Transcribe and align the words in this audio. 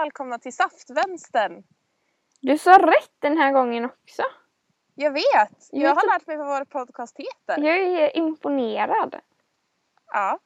välkomna 0.00 0.38
till 0.38 0.52
Saftvänstern! 0.56 1.62
Du 2.40 2.58
sa 2.58 2.78
rätt 2.78 3.12
den 3.18 3.36
här 3.38 3.52
gången 3.52 3.84
också. 3.84 4.22
Jag 4.94 5.10
vet! 5.10 5.24
Jag, 5.34 5.50
Jag 5.70 5.94
har 5.94 6.12
lärt 6.14 6.26
mig 6.26 6.36
vad 6.36 6.46
vår 6.46 6.64
podcast 6.64 7.16
heter. 7.18 7.62
Jag 7.62 7.78
är 7.78 8.16
imponerad. 8.16 9.16
Ja. 10.12 10.38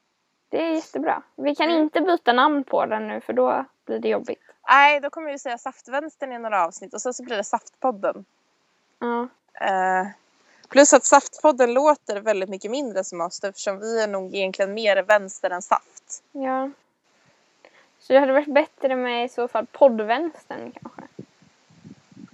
Det 0.49 0.63
är 0.65 0.75
jättebra. 0.75 1.23
Vi 1.37 1.55
kan 1.55 1.71
Mm. 1.71 1.83
inte 1.83 2.01
byta 2.01 2.33
namn 2.33 2.65
på 2.65 2.87
den 2.87 3.09
nu 3.09 3.21
för 3.21 3.33
då 3.33 3.65
blir 3.87 3.99
det 3.99 4.09
jobbigt. 4.09 4.43
Nej, 4.69 5.01
då 5.01 5.11
kommer 5.11 5.33
vi 5.33 5.39
säga 5.39 5.59
Saftvänstern 5.59 6.33
i 6.33 6.39
några 6.39 6.65
avsnitt 6.65 6.95
och 6.95 7.03
sen 7.03 7.15
så 7.15 7.25
blir 7.25 7.37
det 7.37 7.45
Saftpodden. 7.45 8.25
Ja. 8.99 9.29
Eh, 9.67 10.07
plus 10.69 10.93
att 10.93 11.05
Saftpodden 11.05 11.75
låter 11.75 12.21
väldigt 12.21 12.49
mycket 12.51 12.71
mindre 12.71 13.05
som 13.05 13.21
oss 13.21 13.45
eftersom 13.45 13.79
vi 13.79 14.03
är 14.03 14.09
nog 14.09 14.35
egentligen 14.35 14.75
mer 14.75 15.03
vänster 15.03 15.51
än 15.51 15.63
saft. 15.63 16.23
ja. 16.33 16.71
Så 18.11 18.15
det 18.15 18.21
hade 18.21 18.33
varit 18.33 18.55
bättre 18.55 18.97
med 18.97 19.25
i 19.25 19.29
så 19.29 19.49
fall 19.49 19.67
poddvänstern 19.73 20.73
kanske. 20.73 21.03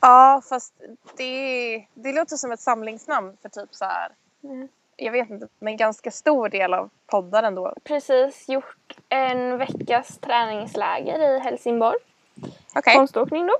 Ja, 0.01 0.43
fast 0.49 0.75
det, 1.16 1.87
det 1.95 2.12
låter 2.12 2.37
som 2.37 2.52
ett 2.52 2.61
samlingsnamn 2.61 3.37
för 3.43 3.49
typ 3.49 3.75
så 3.75 3.85
här. 3.85 4.09
Mm. 4.45 4.69
Jag 4.97 5.12
vet 5.12 5.30
inte, 5.30 5.49
men 5.59 5.73
en 5.73 5.77
ganska 5.77 6.11
stor 6.11 6.49
del 6.49 6.75
av 6.75 6.91
poddar 7.07 7.43
ändå. 7.43 7.75
Precis 7.85 8.49
gjort 8.49 8.97
en 9.09 9.59
veckas 9.59 10.19
träningsläger 10.19 11.37
i 11.37 11.39
Helsingborg. 11.39 11.99
Okej. 12.74 12.95
Konståkning 12.97 13.47
då. 13.47 13.57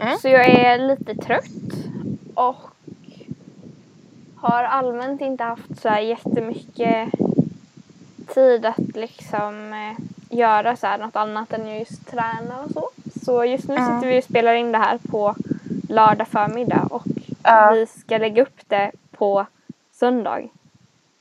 Mm. 0.00 0.18
Så 0.18 0.28
jag 0.28 0.48
är 0.48 0.78
lite 0.78 1.14
trött 1.14 1.44
och 2.34 2.70
har 4.36 4.64
allmänt 4.64 5.20
inte 5.20 5.44
haft 5.44 5.80
så 5.80 5.88
här 5.88 6.00
jättemycket 6.00 7.10
tid 8.34 8.66
att 8.66 8.96
liksom 8.96 9.72
eh, 9.72 10.05
göra 10.36 10.76
så 10.76 10.86
här 10.86 10.98
något 10.98 11.16
annat 11.16 11.52
än 11.52 11.78
just 11.78 12.06
träna 12.06 12.62
och 12.64 12.70
så. 12.70 12.90
Så 13.24 13.44
just 13.44 13.68
nu 13.68 13.74
Mm. 13.76 13.86
sitter 14.00 14.08
vi 14.08 14.20
och 14.20 14.24
spelar 14.24 14.54
in 14.54 14.72
det 14.72 14.78
här 14.78 14.98
på 15.10 15.34
lördag 15.88 16.28
förmiddag 16.28 16.86
och 16.90 17.02
Ja. 17.42 17.70
vi 17.74 17.86
ska 17.86 18.18
lägga 18.18 18.42
upp 18.42 18.68
det 18.68 18.92
på 19.10 19.46
söndag. 19.92 20.48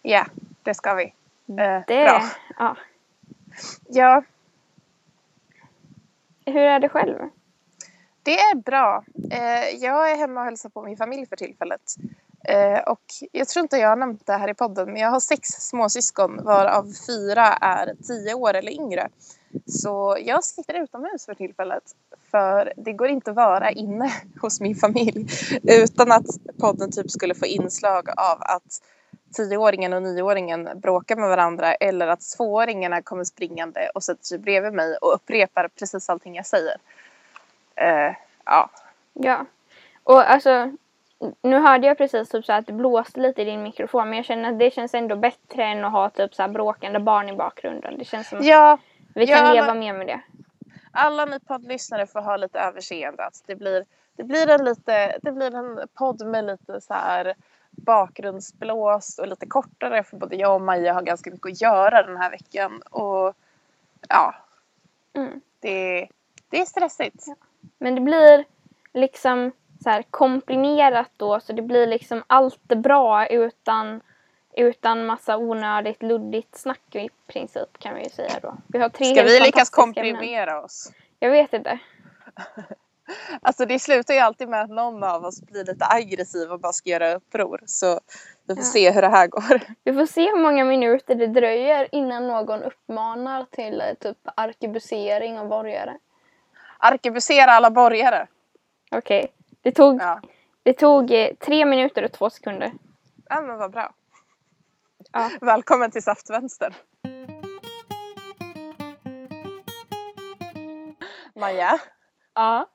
Ja, 0.02 0.25
det 0.64 0.73
ska 0.73 0.94
vi. 0.94 1.03
Eh, 1.03 1.81
Det, 1.88 2.06
Bra. 2.06 2.22
ja. 2.59 2.75
Ja, 3.88 4.23
Hur 6.45 6.62
är 6.62 6.80
det 6.80 6.90
själv? 6.90 7.18
Det 8.23 8.40
är 8.40 8.56
bra. 8.56 9.03
Eh, 9.31 9.75
jag 9.84 10.12
är 10.12 10.16
hemma 10.18 10.40
och 10.40 10.45
hälsar 10.45 10.70
på 10.70 10.81
min 10.81 10.97
familj 10.97 11.25
för 11.25 11.36
tillfället. 11.36 11.95
Eh, 12.48 12.80
och 12.80 13.02
jag 13.32 13.48
tror 13.48 13.64
inte 13.64 13.78
jag 13.78 13.90
har 13.90 13.96
nämnt 13.96 14.26
det 14.26 14.34
här 14.34 14.50
i 14.50 14.54
podden, 14.54 14.92
men 14.92 15.02
jag 15.02 15.10
har 15.10 15.20
sex 15.20 15.48
småsyskon 15.50 16.44
varav 16.44 16.94
fyra 17.08 17.46
är 17.46 17.94
tio 18.08 18.34
år 18.34 18.54
eller 18.54 18.72
yngre. 18.72 19.10
Så 19.66 20.18
jag 20.22 20.44
sitter 20.44 20.84
utomhus 20.84 21.26
för 21.26 21.34
tillfället. 21.34 21.84
För 22.32 22.74
det 22.78 22.94
går 22.94 23.08
inte 23.08 23.30
att 23.30 23.36
vara 23.36 23.72
inne 23.72 24.12
hos 24.42 24.62
min 24.62 24.76
familj 24.76 25.28
utan 25.64 26.12
att 26.12 26.26
podden 26.60 26.92
typ 26.92 27.12
skulle 27.12 27.36
få 27.36 27.46
inslag 27.46 28.10
av 28.10 28.38
att 28.40 28.82
tioåringen 29.36 29.94
och 29.94 30.02
nioåringen 30.02 30.70
bråkar 30.76 31.16
med 31.16 31.30
varandra 31.30 31.74
eller 31.74 32.08
att 32.08 32.22
tvååringarna 32.38 33.02
kommer 33.02 33.24
springande 33.24 33.90
och 33.96 34.04
sätter 34.04 34.24
sig 34.24 34.40
bredvid 34.40 34.74
mig 34.74 34.98
och 35.02 35.14
upprepar 35.14 35.68
precis 35.68 36.09
allting 36.09 36.36
jag 36.36 36.46
säger. 36.46 36.76
Eh, 37.76 38.16
ja. 38.46 38.70
Ja. 39.14 39.46
Och 40.04 40.32
alltså, 40.32 40.72
nu 41.42 41.60
hörde 41.60 41.88
jag 41.88 41.98
precis 41.98 42.30
typ 42.30 42.46
så 42.46 42.54
att 42.54 42.68
det 42.68 42.74
blåste 42.74 43.20
lite 43.20 43.42
i 43.42 43.46
din 43.46 43.64
mikrofon 43.64 44.10
men 44.10 44.16
jag 44.18 44.26
känner 44.26 44.52
att 44.52 44.60
det 44.60 44.72
känns 44.74 44.94
ändå 44.94 45.16
bättre 45.16 45.64
än 45.64 45.86
att 45.86 45.92
ha 45.92 46.10
typ 46.10 46.34
så 46.36 46.42
här 46.42 46.50
bråkande 46.50 47.00
barn 47.00 47.30
i 47.30 47.34
bakgrunden. 47.36 47.98
Det 47.98 48.06
känns 48.06 48.30
som 48.30 48.40
att 48.40 48.46
ja, 48.46 48.78
vi 49.16 49.26
ja, 49.26 49.38
kan 49.38 49.46
alla- 49.46 49.54
leva 49.62 49.74
mer 49.74 49.94
med 49.94 50.08
det. 50.08 50.22
alla 50.92 51.26
ni 51.26 51.40
poddlyssnare 51.40 52.08
får 52.08 52.22
ha 52.22 52.38
lite 52.38 52.60
överseende. 52.60 53.26
Att 53.26 53.44
det, 53.46 53.56
blir, 53.56 53.86
det, 54.16 54.24
blir 54.24 54.50
en 54.50 54.66
lite, 54.66 55.18
det 55.22 55.31
blir 55.31 55.56
en 55.56 55.88
podd 55.94 56.25
med 56.28 56.46
lite 56.46 56.81
så 56.81 56.94
här 56.94 57.34
bakgrundsblås 57.72 59.20
och 59.20 59.28
lite 59.28 59.46
kortare 59.46 60.04
för 60.04 60.18
både 60.18 60.36
jag 60.36 60.56
och 60.56 60.62
Maja 60.62 60.94
har 60.94 61.02
ganska 61.02 61.31
mycket 61.31 61.52
att 61.52 61.62
göra 61.62 62.04
den 62.04 62.18
här 62.18 62.31
veckan. 62.31 62.81
Och 62.81 63.34
ja, 64.09 64.36
Mm. 65.14 65.42
det, 65.59 66.08
det 66.50 66.62
är 66.62 66.66
stressigt. 66.66 67.25
Men 67.78 67.96
det 67.96 68.02
blir 68.02 68.46
liksom 68.94 69.52
så 69.84 69.90
här 69.90 70.03
komprimerat 70.12 71.12
då 71.18 71.40
så 71.40 71.53
det 71.53 71.62
blir 71.62 71.88
liksom 71.88 72.24
allt 72.28 72.63
bra 72.68 73.28
utan 73.28 74.02
utan 74.58 75.06
massa 75.06 75.38
onödigt 75.38 76.03
luddigt 76.03 76.58
snack 76.58 76.96
i 76.96 77.09
princip 77.28 77.78
kan 77.80 77.96
vi 77.96 78.03
ju 78.03 78.09
säga 78.09 78.40
då. 78.41 78.58
Vi 78.68 78.80
har 78.80 78.90
tre 78.90 79.06
Ska 79.06 79.24
vi 79.24 79.40
lyckas 79.40 79.72
fantastiska 79.72 79.81
ämnen. 80.02 80.13
komprimera 80.16 80.62
oss? 80.63 80.91
Jag 81.19 81.30
vet 81.31 81.53
inte. 81.53 81.80
Alltså 83.41 83.66
det 83.66 83.80
slutar 83.80 84.13
ju 84.13 84.19
alltid 84.19 84.50
med 84.50 84.62
att 84.62 84.69
någon 84.69 85.03
av 85.03 85.25
oss 85.25 85.41
blir 85.41 85.66
lite 85.66 85.86
aggressiv 85.90 86.52
och 86.52 86.59
bara 86.59 86.74
ska 86.74 86.90
göra 86.90 87.13
uppror. 87.16 87.62
Så 87.66 88.00
vi 88.47 88.56
får 88.56 88.63
Ja. 88.63 88.69
se 88.69 88.92
hur 88.92 89.02
det 89.02 89.07
här 89.07 89.28
går. 89.28 89.62
Vi 89.84 89.94
får 89.94 90.06
se 90.06 90.22
hur 90.30 90.38
många 90.42 90.66
minuter 90.66 91.16
det 91.16 91.28
dröjer 91.28 91.88
innan 91.92 92.28
någon 92.28 92.63
uppmanar 92.63 93.46
till 93.52 93.81
eh, 93.81 93.94
typ 94.00 94.18
arkebusering 94.36 95.40
av 95.40 95.47
borgare. 95.47 95.97
Arkebusera 96.78 97.52
alla 97.52 97.72
borgare. 97.72 98.28
Okej. 98.92 99.28
Det 99.66 99.72
tog, 99.72 100.02
Ja. 100.02 100.20
det 100.64 100.74
tog 100.74 101.12
eh, 101.12 101.34
tre 101.40 101.66
minuter 101.66 102.03
och 102.06 102.12
två 102.12 102.30
sekunder. 102.30 102.72
ja, 103.30 103.42
men 103.42 103.58
vad 103.58 103.72
bra. 103.72 103.94
Ja. 105.12 105.30
Välkommen 105.42 105.92
till 105.92 106.03
Saftvänstern. 106.03 106.74
Maja, 111.36 111.80
Ja. 112.34 112.66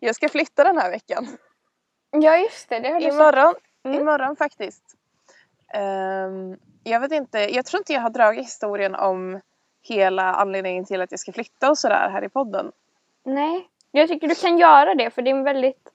jag 0.00 0.14
ska 0.16 0.28
flytta 0.28 0.64
den 0.64 0.78
här 0.78 0.90
veckan. 0.90 1.26
Ja 2.10 2.36
just 2.36 2.68
det, 2.68 2.78
det 2.80 2.88
har 2.88 3.00
du 3.00 3.06
sagt. 3.06 3.14
Imorgon, 3.14 3.54
Mm. 3.84 4.00
imorgon 4.00 4.36
faktiskt. 4.36 4.84
Ehm, 5.74 6.56
jag 6.84 7.00
vet 7.00 7.12
inte, 7.12 7.38
jag 7.38 7.66
tror 7.66 7.80
inte 7.80 7.92
jag 7.92 8.00
har 8.00 8.10
dragit 8.10 8.44
historien 8.46 8.94
om 8.94 9.40
hela 9.82 10.34
anledningen 10.34 10.84
till 10.84 11.00
att 11.00 11.10
jag 11.10 11.20
ska 11.20 11.32
flytta 11.32 11.70
och 11.70 11.78
sådär 11.78 12.08
här 12.12 12.24
i 12.24 12.28
podden. 12.28 12.72
Nej, 13.24 13.68
jag 13.90 14.08
tycker 14.08 14.28
du 14.28 14.34
kan 14.34 14.58
göra 14.58 14.94
det 14.94 15.10
för 15.10 15.22
det 15.22 15.30
är 15.30 15.34
en 15.34 15.44
väldigt... 15.44 15.89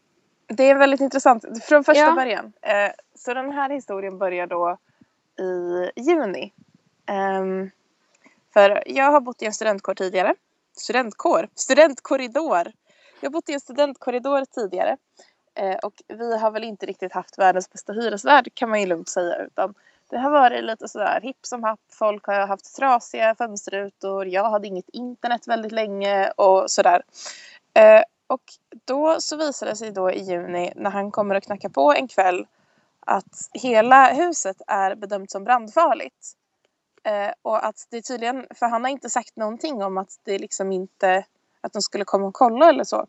Det 0.47 0.63
är 0.69 0.75
väldigt 0.75 1.01
intressant 1.01 1.45
från 1.63 1.83
första 1.83 2.01
Ja. 2.01 2.15
början. 2.15 2.53
Eh, 2.61 2.91
så 3.15 3.33
den 3.33 3.51
här 3.51 3.69
historien 3.69 4.17
börjar 4.17 4.47
då 4.47 4.77
i 5.39 5.91
juni. 6.01 6.53
Ehm, 7.05 7.71
för 8.53 8.83
jag 8.85 9.11
har 9.11 9.21
bott 9.21 9.41
i 9.41 9.45
en 9.45 9.53
studentkår 9.53 9.93
tidigare. 9.95 10.35
Studentkår? 10.77 11.49
Studentkorridor! 11.55 12.71
Jag 13.19 13.29
har 13.29 13.31
bott 13.31 13.49
i 13.49 13.53
en 13.53 13.59
studentkorridor 13.59 14.45
tidigare. 14.45 14.97
Eh, 15.55 15.75
och 15.75 15.93
vi 16.07 16.37
har 16.37 16.51
väl 16.51 16.63
inte 16.63 16.85
riktigt 16.85 17.13
haft 17.13 17.37
världens 17.37 17.69
bästa 17.71 17.93
hyresvärd 17.93 18.49
kan 18.53 18.69
man 18.69 18.81
ju 18.81 18.85
lugnt 18.85 19.09
säga. 19.09 19.35
Utan 19.37 19.73
det 20.09 20.17
har 20.17 20.29
varit 20.31 20.63
lite 20.63 20.87
sådär 20.87 21.19
hipp 21.23 21.45
som 21.45 21.63
happ. 21.63 21.79
Folk 21.91 22.25
har 22.25 22.47
haft 22.47 22.75
trasiga 22.75 23.35
fönsterrutor. 23.35 24.25
Jag 24.25 24.49
hade 24.49 24.67
inget 24.67 24.89
internet 24.89 25.47
väldigt 25.47 25.71
länge 25.71 26.29
och 26.31 26.71
sådär. 26.71 27.03
Eh, 27.73 28.03
och 28.27 28.41
då 28.85 29.21
så 29.21 29.37
visade 29.37 29.71
det 29.71 29.75
sig 29.75 29.91
då 29.91 30.11
i 30.11 30.19
juni 30.19 30.73
när 30.75 30.89
han 30.89 31.11
kommer 31.11 31.35
och 31.35 31.43
knackar 31.43 31.69
på 31.69 31.93
en 31.93 32.07
kväll 32.07 32.47
att 32.99 33.49
hela 33.53 34.13
huset 34.13 34.61
är 34.67 34.95
bedömt 34.95 35.31
som 35.31 35.43
brandfarligt. 35.43 36.33
Eh, 37.03 37.31
och 37.41 37.65
att 37.65 37.87
det 37.89 38.01
tydligen, 38.01 38.47
för 38.55 38.65
han 38.65 38.83
har 38.83 38.91
inte 38.91 39.09
sagt 39.09 39.35
någonting 39.35 39.83
om 39.83 39.97
att 39.97 40.19
det 40.23 40.39
liksom 40.39 40.71
inte, 40.71 41.25
att 41.61 41.73
de 41.73 41.81
skulle 41.81 42.05
komma 42.05 42.27
och 42.27 42.33
kolla 42.33 42.69
eller 42.69 42.83
så. 42.83 43.07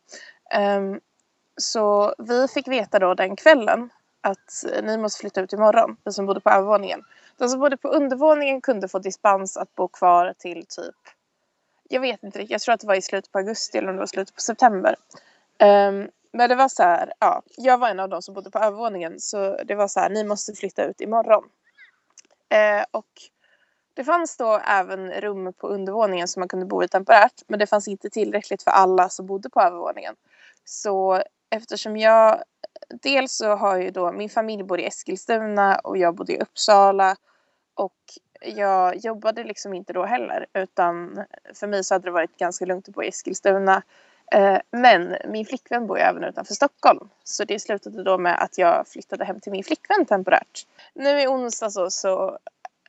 Ehm, 0.51 1.01
så 1.57 2.15
vi 2.19 2.49
fick 2.49 2.69
veta 2.69 2.99
då 2.99 3.15
den 3.15 3.37
kvällen 3.37 3.91
att 4.21 4.65
ni 4.83 4.99
måste 4.99 5.21
flytta 5.21 5.41
ut 5.41 5.53
imorgon, 5.53 5.97
vi 6.05 6.13
som 6.13 6.27
bodde 6.27 6.41
på 6.41 6.51
övervåningen. 6.51 7.03
De 7.37 7.49
som 7.49 7.61
bodde 7.61 7.77
på 7.77 7.89
undervåningen 7.89 8.61
kunde 8.61 8.89
få 8.89 8.99
dispens 8.99 9.57
att 9.57 9.75
bo 9.75 9.89
kvar 9.89 10.35
till 10.39 10.67
typ, 10.67 10.95
jag 11.89 12.01
vet 12.01 12.23
inte 12.23 12.39
riktigt, 12.39 12.53
jag 12.53 12.61
tror 12.61 12.75
att 12.75 12.81
det 12.81 12.87
var 12.87 12.95
i 12.95 13.03
slutet 13.03 13.33
på 13.33 13.39
augusti 13.39 13.79
eller 13.79 13.89
om 13.89 13.95
det 13.95 14.01
var 14.01 14.07
slutet 14.07 14.35
på 14.35 14.41
september. 14.41 14.97
Um, 15.63 16.09
men 16.33 16.49
det 16.49 16.55
var 16.55 16.69
så 16.69 16.83
här, 16.83 17.13
ja, 17.19 17.43
jag 17.57 17.79
var 17.79 17.89
en 17.89 18.01
av 18.01 18.09
de 18.09 18.23
som 18.23 18.35
bodde 18.35 18.51
på 18.51 18.59
övervåningen 18.59 19.21
så 19.21 19.63
det 19.65 19.75
var 19.75 19.89
så 19.89 20.01
här, 20.01 20.11
ni 20.11 20.25
måste 20.25 20.53
flytta 20.53 20.85
ut 20.85 21.01
imorgon. 21.01 21.45
Uh, 22.55 22.85
och 22.91 23.07
det 23.95 24.05
fanns 24.05 24.37
då 24.37 24.61
även 24.69 25.13
rum 25.13 25.53
på 25.53 25.69
undervåningen 25.69 26.29
som 26.29 26.41
man 26.41 26.49
kunde 26.49 26.67
bo 26.67 26.83
i 26.83 26.89
temporärt 26.89 27.43
men 27.47 27.59
det 27.59 27.67
fanns 27.67 27.89
inte 27.89 28.11
tillräckligt 28.11 28.63
för 28.63 28.71
alla 28.71 29.09
som 29.09 29.27
bodde 29.27 29.51
på 29.51 29.61
övervåningen. 29.61 30.15
Så 30.65 31.23
eftersom 31.51 31.97
jag, 31.97 32.43
dels 33.03 33.37
så 33.37 33.49
har 33.49 33.77
ju 33.77 33.91
då 33.91 34.13
min 34.13 34.31
familj 34.31 34.63
bor 34.63 34.81
i 34.81 34.87
Eskilstuna 34.87 35.79
och 35.79 35.97
jag 35.99 36.15
bodde 36.15 36.33
i 36.33 36.41
Uppsala 36.41 37.17
och 37.75 37.97
jag 38.41 38.97
jobbade 38.97 39.45
liksom 39.45 39.75
inte 39.75 39.93
då 39.93 40.05
heller 40.05 40.47
utan 40.55 41.25
för 41.55 41.67
mig 41.67 41.85
så 41.85 41.95
hade 41.95 42.05
det 42.05 42.11
varit 42.11 42.37
ganska 42.37 42.65
lugnt 42.65 42.89
att 42.89 42.95
bo 42.95 43.03
i 43.03 43.09
Eskilstuna. 43.09 43.83
Eh, 44.33 44.59
men 44.71 45.17
min 45.29 45.47
flickvän 45.47 45.87
bor 45.87 45.99
ju 45.99 46.05
även 46.05 46.25
utanför 46.25 46.55
Stockholm 46.55 47.09
så 47.25 47.45
det 47.45 47.61
slutade 47.61 48.03
då 48.03 48.19
med 48.19 48.43
att 48.43 48.59
jag 48.59 48.89
flyttade 48.89 49.25
hem 49.25 49.41
till 49.41 49.53
min 49.53 49.65
flickvän 49.65 50.07
temporärt. 50.07 50.67
Nu 50.95 51.21
i 51.21 51.27
onsdag 51.27 51.71
så, 51.71 51.91
så 51.91 52.39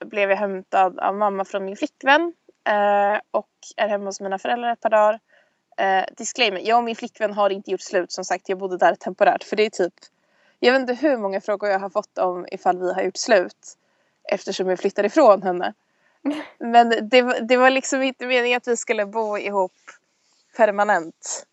blev 0.05 0.29
jag 0.29 0.37
hämtad 0.37 0.99
av 0.99 1.15
mamma 1.15 1.45
från 1.45 1.65
min 1.65 1.75
flickvän 1.75 2.33
eh, 2.69 3.19
och 3.31 3.49
är 3.77 3.87
hemma 3.87 4.05
hos 4.05 4.21
mina 4.21 4.39
föräldrar 4.39 4.73
ett 4.73 4.81
par 4.81 4.89
dagar. 4.89 5.19
Eh, 5.77 6.05
disclaimer, 6.17 6.61
jag 6.63 6.77
och 6.77 6.83
min 6.83 6.95
flickvän 6.95 7.33
har 7.33 7.49
inte 7.49 7.71
gjort 7.71 7.81
slut 7.81 8.11
som 8.11 8.25
sagt. 8.25 8.49
Jag 8.49 8.57
bodde 8.57 8.77
där 8.77 8.95
temporärt. 8.95 9.43
För 9.43 9.55
det 9.55 9.65
är 9.65 9.69
typ, 9.69 9.93
jag 10.59 10.73
vet 10.73 10.81
inte 10.81 10.93
hur 10.93 11.17
många 11.17 11.41
frågor 11.41 11.69
jag 11.69 11.79
har 11.79 11.89
fått 11.89 12.17
om 12.17 12.47
ifall 12.51 12.79
vi 12.79 12.93
har 12.93 13.01
gjort 13.01 13.17
slut. 13.17 13.77
Eftersom 14.29 14.69
jag 14.69 14.79
flyttade 14.79 15.07
ifrån 15.07 15.43
henne. 15.43 15.73
Men 16.59 17.09
det, 17.09 17.21
var- 17.21 17.39
det 17.39 17.57
var 17.57 17.69
liksom 17.69 18.01
inte 18.03 18.27
meningen 18.27 18.57
att 18.57 18.67
vi 18.67 18.77
skulle 18.77 19.05
bo 19.05 19.37
ihop 19.37 19.73
permanent. 20.57 21.45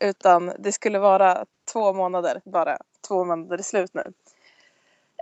Utan 0.00 0.52
det 0.58 0.72
skulle 0.72 0.98
vara 0.98 1.44
två 1.72 1.92
månader 1.92 2.40
bara. 2.44 2.78
Två 3.08 3.24
månader 3.24 3.58
är 3.58 3.62
slut 3.62 3.94
nu. 3.94 4.12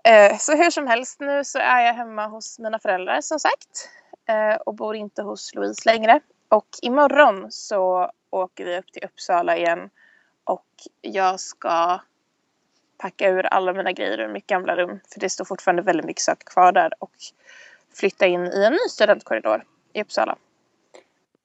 Eh, 0.05 0.39
så 0.39 0.57
hur 0.57 0.71
som 0.71 0.87
helst, 0.87 1.21
nu 1.21 1.45
så 1.45 1.59
är 1.59 1.81
jag 1.81 1.95
hemma 1.95 2.27
hos 2.27 2.59
mina 2.59 2.79
föräldrar 2.79 3.21
som 3.21 3.41
sagt. 3.41 3.89
Eh, 4.29 4.55
och 4.55 4.75
bor 4.75 4.97
inte 4.97 5.23
hos 5.23 5.55
Louise 5.55 5.83
längre. 5.85 6.21
Och 6.49 6.67
imorgon 6.83 7.47
så 7.51 8.11
åker 8.31 8.65
vi 8.65 8.79
upp 8.79 8.93
till 8.93 9.05
Uppsala 9.05 9.57
igen. 9.57 9.91
Och 10.45 10.67
jag 11.01 11.41
ska 11.41 12.01
packa 12.99 13.29
ur 13.29 13.47
alla 13.47 13.73
mina 13.73 13.93
grejer 13.93 14.21
ur 14.21 14.29
mitt 14.29 14.47
gamla 14.47 14.77
rum. 14.77 15.01
För 15.13 15.21
det 15.21 15.31
står 15.31 15.45
fortfarande 15.45 15.83
väldigt 15.83 16.07
mycket 16.07 16.23
saker 16.23 16.45
kvar 16.47 16.73
där. 16.73 16.93
Och 16.99 17.13
flytta 17.95 18.27
in 18.27 18.47
i 18.47 18.65
en 18.65 18.73
ny 18.73 18.89
studentkorridor 18.91 19.65
i 19.93 20.03
Uppsala. 20.03 20.37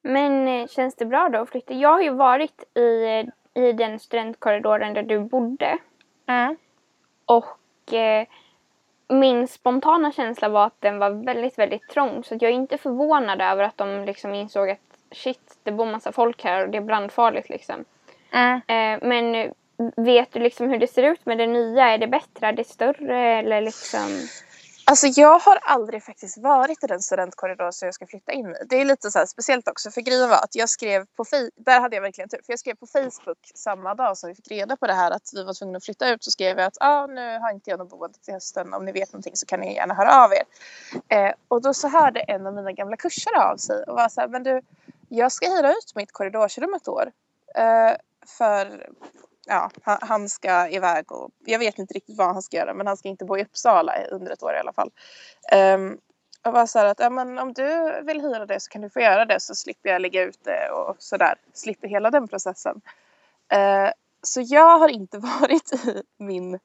Men 0.02 0.48
eh, 0.48 0.68
känns 0.68 0.96
det 0.96 1.06
bra 1.06 1.30
då 1.30 1.40
att 1.40 1.50
flytta? 1.50 1.74
Jag 1.74 1.90
har 1.90 2.02
ju 2.02 2.10
varit 2.10 2.78
i, 2.78 3.04
eh, 3.06 3.64
i 3.64 3.72
den 3.72 4.00
studentkorridoren 4.00 4.94
där 4.94 5.04
du 5.04 5.20
bodde. 5.20 5.78
Mm. 6.28 6.56
Och 7.26 7.94
eh, 7.94 8.28
min 9.08 9.48
spontana 9.48 10.12
känsla 10.12 10.50
var 10.50 10.66
att 10.66 10.82
den 10.82 11.00
var 11.00 11.10
väldigt, 11.10 11.60
väldigt 11.60 11.90
trång. 11.90 12.24
Så 12.24 12.34
jag 12.34 12.52
är 12.52 12.56
inte 12.56 12.78
förvånad 12.78 13.42
över 13.42 13.64
att 13.64 13.78
de 13.78 14.06
liksom 14.06 14.34
insåg 14.34 14.70
att 14.70 14.80
shit, 15.12 15.58
det 15.64 15.72
bor 15.72 15.86
massa 15.86 16.12
folk 16.12 16.44
här 16.44 16.64
och 16.64 16.70
det 16.70 16.78
är 16.78 16.82
brandfarligt 16.82 17.50
liksom. 17.50 17.86
Mm. 18.32 18.62
Eh, 18.68 19.08
men 19.08 19.54
vet 19.96 20.34
du 20.34 20.40
liksom 20.40 20.70
hur 20.70 20.78
det 20.78 20.88
ser 20.88 21.04
ut 21.04 21.26
med 21.26 21.38
det 21.38 21.48
nya? 21.48 21.90
Är 21.90 21.98
det 21.98 22.08
bättre? 22.08 22.48
Är 22.48 22.54
det 22.54 22.68
större? 22.68 23.40
Eller 23.40 23.62
liksom... 23.62 24.28
Alltså 24.86 25.08
jag 25.08 25.40
har 25.40 25.60
aldrig 25.62 26.04
faktiskt 26.04 26.38
varit 26.38 26.84
i 26.84 26.88
den 26.88 27.02
studentkorridor 27.02 27.72
som 27.72 27.86
jag 27.86 27.96
ska 27.96 28.08
flytta 28.08 28.32
in 28.32 28.50
i. 28.50 28.66
Det 28.70 28.82
är 28.82 28.86
lite 28.86 29.12
så 29.12 29.20
här 29.20 29.26
speciellt 29.26 29.68
också 29.68 29.92
för 29.92 30.02
grejen 30.02 30.30
var 30.30 30.38
att 30.38 30.56
jag 30.56 30.70
skrev 30.70 31.06
på 31.16 31.26
där 31.56 31.82
hade 31.82 31.96
jag 31.96 32.02
verkligen 32.02 32.30
tur. 32.30 32.40
För 32.46 32.54
jag 32.54 32.60
skrev 32.60 32.76
på 32.76 32.88
Facebook 32.88 33.52
samma 33.56 33.96
dag 33.96 34.18
som 34.18 34.30
vi 34.30 34.36
fick 34.36 34.52
reda 34.52 34.78
på 34.78 34.88
det 34.88 34.94
här 34.94 35.12
att 35.12 35.30
vi 35.34 35.44
var 35.44 35.54
tvungna 35.54 35.78
att 35.78 35.86
flytta 35.86 36.10
ut 36.10 36.24
så 36.24 36.32
skrev 36.32 36.58
jag 36.58 36.68
att 36.68 36.78
ah, 36.80 37.08
nu 37.08 37.40
har 37.40 37.52
inte 37.52 37.70
jag 37.70 37.80
något 37.80 37.90
boende 37.90 38.20
till 38.20 38.34
hösten. 38.34 38.74
Om 38.74 38.86
ni 38.86 38.92
vet 38.92 39.14
någonting 39.14 39.36
så 39.36 39.46
kan 39.46 39.60
ni 39.60 39.76
gärna 39.76 39.94
höra 39.94 40.24
av 40.24 40.32
er. 40.34 40.44
Eh, 41.10 41.34
och 41.48 41.62
då 41.62 41.74
så 41.74 41.88
hörde 41.88 42.20
en 42.20 42.48
av 42.48 42.54
mina 42.54 42.72
gamla 42.72 42.98
kursare 42.98 43.44
av 43.44 43.58
sig 43.58 43.84
och 43.84 43.96
var 43.96 44.10
så 44.10 44.22
här, 44.22 44.28
men 44.28 44.44
du, 44.44 44.62
jag 45.10 45.32
ska 45.32 45.50
hyra 45.50 45.70
ut 45.70 45.96
mitt 45.96 46.12
korridorsrum 46.12 46.74
ett 46.74 46.88
år. 46.88 47.12
Eh, 47.56 47.92
för 48.28 48.90
ja, 49.46 49.72
han, 49.84 50.30
ska 50.30 50.70
iväg 50.70 51.12
och 51.12 51.32
jag 51.46 51.60
vet 51.60 51.80
inte 51.80 51.94
riktigt 51.94 52.18
vad 52.18 52.34
han 52.34 52.42
ska 52.42 52.58
göra 52.58 52.74
men 52.74 52.88
han 52.88 52.98
ska 52.98 53.10
inte 53.10 53.26
bo 53.26 53.38
i 53.38 53.44
Uppsala 53.44 53.94
under 54.12 54.32
ett 54.32 54.44
år 54.44 54.54
i 54.56 54.60
alla 54.60 54.74
fall. 54.74 54.92
Um, 55.76 55.98
och 56.46 56.54
var 56.54 56.66
så 56.66 56.80
här 56.80 56.86
att 56.86 57.00
ja, 57.00 57.10
men 57.10 57.40
om 57.40 57.54
du 57.54 58.02
vill 58.02 58.22
hyra 58.22 58.46
det 58.46 58.60
så 58.60 58.70
kan 58.70 58.82
du 58.82 58.90
få 58.90 59.00
göra 59.00 59.26
det 59.26 59.40
så 59.40 59.56
slipper 59.56 59.90
jag 59.90 60.02
lägga 60.02 60.22
ut 60.22 60.40
det 60.44 60.70
och 60.70 60.96
sådär. 61.00 61.36
Slipper 61.54 61.88
hela 61.88 62.12
den 62.12 62.28
processen. 62.28 62.82
Uh, 63.54 63.92
så 64.22 64.42
jag 64.42 64.80
har 64.80 64.90
inte 64.90 65.18
varit 65.42 65.74
i 65.74 66.04
min, 66.18 66.60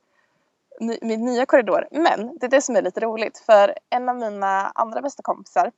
ny, 0.80 0.98
min 1.02 1.24
nya 1.24 1.46
korridor. 1.46 1.88
Men 1.90 2.38
det 2.38 2.46
är 2.46 2.50
det 2.50 2.62
som 2.62 2.76
är 2.76 2.82
lite 2.82 3.00
roligt 3.00 3.38
för 3.38 3.74
en 3.90 4.08
av 4.08 4.16
mina 4.16 4.72
andra 4.74 5.02
bästa 5.02 5.22
kompisar 5.22 5.72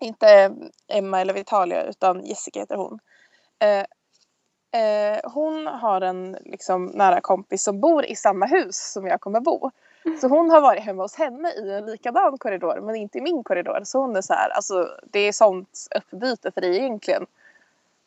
inte 0.00 0.54
Emma 0.88 1.20
eller 1.20 1.34
Vitalia 1.34 1.82
utan 1.82 2.24
Jessica 2.24 2.60
heter 2.60 2.76
hon. 2.76 2.92
uh, 3.64 3.84
eh, 4.76 5.30
hon 5.30 5.66
har 5.66 6.00
en 6.00 6.36
liksom, 6.44 6.86
nära 6.86 7.20
kompis 7.20 7.62
som 7.62 7.80
bor 7.80 8.04
i 8.04 8.16
samma 8.16 8.46
hus 8.46 8.92
som 8.92 9.06
jag 9.06 9.20
kommer 9.20 9.40
bo. 9.40 9.70
Så 10.20 10.28
hon 10.28 10.50
har 10.50 10.60
varit 10.60 10.82
hemma 10.82 11.02
hos 11.02 11.16
henne 11.16 11.52
i 11.52 11.72
en 11.72 11.86
likadan 11.86 12.38
korridor 12.38 12.80
men 12.80 12.96
inte 12.96 13.18
i 13.18 13.20
min 13.20 13.44
korridor. 13.44 13.80
Så 13.84 13.98
hon 13.98 14.16
är 14.16 14.20
så 14.20 14.34
här, 14.34 14.50
alltså 14.50 14.88
det 15.04 15.20
är 15.20 15.32
sånt 15.32 15.88
uppbyte 15.94 16.50
för 16.50 16.60
dig 16.60 16.76
egentligen. 16.76 17.26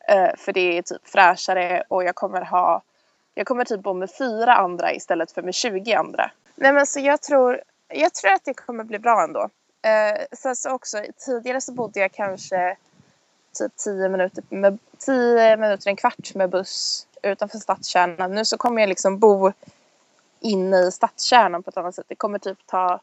Eh, 0.08 0.30
för 0.36 0.52
det 0.52 0.78
är 0.78 0.82
typ 0.82 1.08
fräschare 1.08 1.82
och 1.88 2.04
jag 2.04 2.14
kommer 2.14 2.40
ha, 2.40 2.82
jag 3.34 3.46
kommer 3.46 3.64
typ 3.64 3.80
bo 3.80 3.94
med 3.94 4.10
fyra 4.10 4.54
andra 4.54 4.92
istället 4.92 5.32
för 5.32 5.42
med 5.42 5.54
20 5.54 5.94
andra. 5.94 6.30
Nej 6.54 6.72
men 6.72 6.86
så 6.86 7.00
jag 7.00 7.22
tror, 7.22 7.62
jag 7.88 8.14
tror 8.14 8.32
att 8.32 8.44
det 8.44 8.54
kommer 8.54 8.84
bli 8.84 8.98
bra 8.98 9.22
ändå. 9.22 9.48
Eh, 9.82 10.22
sen 10.32 10.56
så 10.56 10.70
också 10.70 11.02
tidigare 11.18 11.60
så 11.60 11.72
bodde 11.72 12.00
jag 12.00 12.12
kanske 12.12 12.76
typ 13.58 13.76
10 13.76 14.08
minuter, 14.08 14.44
med, 14.48 14.78
10 14.98 15.56
minuter, 15.56 15.90
en 15.90 15.96
kvart 15.96 16.34
med 16.34 16.50
buss 16.50 17.06
utanför 17.22 17.58
stadskärnan. 17.58 18.34
Nu 18.34 18.44
så 18.44 18.56
kommer 18.56 18.80
jag 18.80 18.88
liksom 18.88 19.18
bo 19.18 19.52
inne 20.40 20.76
i 20.76 20.90
stadskärnan 20.90 21.62
på 21.62 21.70
ett 21.70 21.76
annat 21.76 21.94
sätt. 21.94 22.06
Det 22.08 22.14
kommer 22.14 22.38
typ 22.38 22.66
ta, 22.66 23.00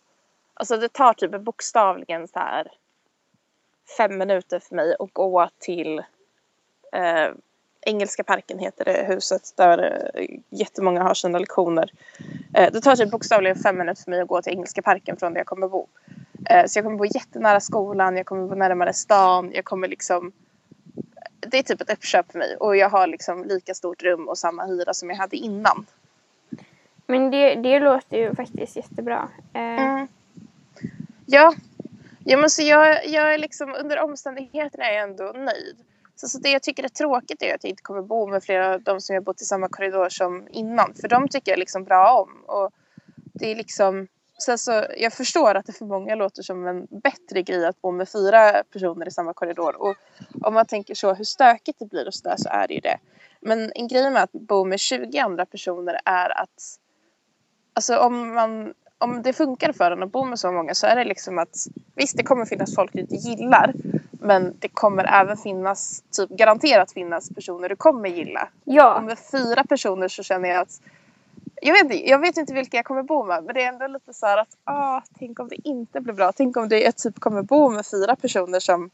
alltså 0.54 0.78
det 0.78 0.94
tar 0.94 1.14
typ 1.14 1.42
bokstavligen 1.42 2.28
så 2.28 2.40
här 2.40 2.72
fem 3.98 4.18
minuter 4.18 4.60
för 4.60 4.76
mig 4.76 4.96
att 5.00 5.14
gå 5.14 5.50
till 5.60 6.00
eh, 6.92 7.30
Engelska 7.82 8.24
parken 8.24 8.60
heter 8.60 8.86
det 8.86 9.06
huset 9.08 9.42
där 9.56 10.12
eh, 10.14 10.40
jättemånga 10.50 11.04
har 11.04 11.14
sina 11.14 11.40
lektioner. 11.40 11.92
Eh, 12.54 12.72
det 12.72 12.82
tar 12.82 12.96
typ 12.96 13.12
bokstavligen 13.12 13.58
fem 13.58 13.78
minuter 13.78 14.04
för 14.04 14.12
mig 14.12 14.22
att 14.22 14.28
gå 14.28 14.42
till 14.42 14.54
Engelska 14.54 14.82
parken 14.82 15.18
från 15.18 15.34
där 15.34 15.40
jag 15.40 15.48
kommer 15.48 15.68
bo. 15.68 15.88
Eh, 16.50 16.66
så 16.66 16.78
jag 16.78 16.86
kommer 16.86 16.98
bo 16.98 17.06
jättenära 17.06 17.60
skolan, 17.60 18.18
jag 18.18 18.26
kommer 18.26 18.48
bo 18.48 18.56
närmare 18.56 18.94
stan, 18.94 19.52
jag 19.54 19.66
kommer 19.66 19.88
liksom 19.88 20.32
det 21.40 21.58
är 21.58 21.64
typ 21.64 21.82
ett 21.82 21.94
uppköp 21.94 22.32
för 22.32 22.40
mig 22.40 22.56
och 22.56 22.78
jag 22.78 22.90
har 22.90 23.08
liksom 23.08 23.44
lika 23.44 23.74
stort 23.74 24.04
rum 24.04 24.28
och 24.28 24.38
samma 24.38 24.66
hyra 24.66 24.94
som 24.94 25.10
jag 25.10 25.18
hade 25.18 25.36
innan. 25.36 25.86
Men 27.08 27.32
det, 27.32 27.56
det 27.56 27.80
låter 27.80 28.18
ju 28.18 28.36
faktiskt 28.36 28.76
jättebra. 28.76 29.30
Mm. 29.54 30.08
Ja, 31.26 31.54
ja 32.24 32.38
men 32.38 32.50
så 32.50 32.62
jag, 32.62 33.08
jag 33.08 33.34
är 33.34 33.38
liksom 33.38 33.76
under 33.80 34.00
omständigheterna 34.00 34.86
är 34.86 34.94
jag 34.94 35.04
ändå 35.04 35.24
nöjd. 35.24 35.78
Så, 36.20 36.28
så 36.28 36.38
det 36.40 36.50
jag 36.50 36.64
tycker 36.64 36.84
är 36.84 36.90
tråkigt 36.90 37.42
är 37.42 37.56
att 37.56 37.64
jag 37.64 37.70
inte 37.70 37.84
kommer 37.84 38.02
bo 38.02 38.28
med 38.28 38.44
flera 38.44 38.74
av 38.74 38.82
de 38.82 39.02
som 39.02 39.14
jag 39.14 39.24
bott 39.24 39.42
i 39.42 39.46
samma 39.46 39.70
korridor 39.70 40.10
som 40.10 40.48
innan. 40.52 40.94
För 40.94 41.08
de 41.08 41.28
tycker 41.28 41.52
jag 41.52 41.60
liksom 41.60 41.84
bra 41.84 42.12
om. 42.22 42.44
Och 42.46 42.72
det 43.16 43.52
är 43.52 43.56
liksom, 43.56 44.08
sen 44.46 44.58
så, 44.58 44.86
jag 44.98 45.14
förstår 45.14 45.56
att 45.56 45.66
det 45.66 45.74
för 45.74 45.86
många 45.86 46.16
låter 46.16 46.44
som 46.44 46.68
en 46.68 46.88
bättre 46.90 47.42
grej 47.42 47.66
att 47.66 47.82
bo 47.82 47.92
med 47.92 48.10
fyra 48.10 48.64
personer 48.74 49.08
i 49.08 49.12
samma 49.12 49.34
korridor. 49.34 49.82
Och 49.82 49.96
om 50.42 50.54
man 50.54 50.66
tänker 50.66 50.96
så 50.96 51.14
hur 51.14 51.26
stökigt 51.26 51.80
det 51.80 51.86
blir 51.86 52.08
och 52.08 52.14
sådär 52.14 52.36
så 52.38 52.50
är 52.50 52.68
det 52.68 52.74
ju 52.74 52.80
det. 52.80 52.98
Men 53.42 53.72
en 53.76 53.88
grej 53.88 54.12
med 54.12 54.24
att 54.24 54.32
bo 54.32 54.66
med 54.66 54.80
20 54.80 55.20
andra 55.20 55.46
personer 55.46 56.00
är 56.06 56.42
att 56.42 56.80
Alltså 57.78 57.98
om, 57.98 58.34
man, 58.34 58.74
om 58.98 59.22
det 59.22 59.34
funkar 59.34 59.74
för 59.74 59.92
en 59.92 60.04
att 60.04 60.12
bo 60.12 60.26
med 60.26 60.40
så 60.40 60.52
många 60.52 60.74
så 60.74 60.88
är 60.88 60.96
det 60.96 61.04
liksom 61.04 61.40
att 61.40 61.68
visst 61.96 62.18
det 62.18 62.24
kommer 62.24 62.46
finnas 62.46 62.76
folk 62.76 62.94
du 62.94 63.00
inte 63.00 63.16
gillar 63.16 63.74
men 64.12 64.56
det 64.60 64.68
kommer 64.68 65.22
även 65.22 65.38
finnas, 65.38 66.04
typ 66.12 66.30
garanterat 66.30 66.92
finnas 66.92 67.30
personer 67.30 67.70
du 67.70 67.76
kommer 67.76 68.10
gilla. 68.10 68.50
Och 68.66 68.74
ja, 68.74 69.02
med 69.02 69.20
fyra 69.32 69.64
personer 69.64 70.08
så 70.08 70.24
känner 70.24 70.50
jag 70.50 70.62
att 70.62 70.82
jag 71.62 71.74
vet, 71.74 71.84
inte, 71.84 72.10
jag 72.10 72.20
vet 72.20 72.38
inte 72.38 72.54
vilka 72.54 72.78
jag 72.78 72.86
kommer 72.86 73.04
bo 73.04 73.24
med 73.24 73.44
men 73.44 73.56
det 73.56 73.64
är 73.64 73.68
ändå 73.68 73.88
lite 73.88 74.14
så 74.14 74.26
att 74.26 74.58
ah, 74.64 75.02
tänk 75.20 75.40
om 75.40 75.48
det 75.48 75.68
inte 75.68 76.02
blir 76.02 76.14
bra. 76.14 76.32
Tänk 76.32 76.58
om 76.58 76.70
det 76.70 76.80
jag 76.80 76.96
typ 76.96 77.20
kommer 77.20 77.42
bo 77.42 77.70
med 77.70 77.86
fyra 77.86 78.16
personer 78.16 78.60
som 78.60 78.90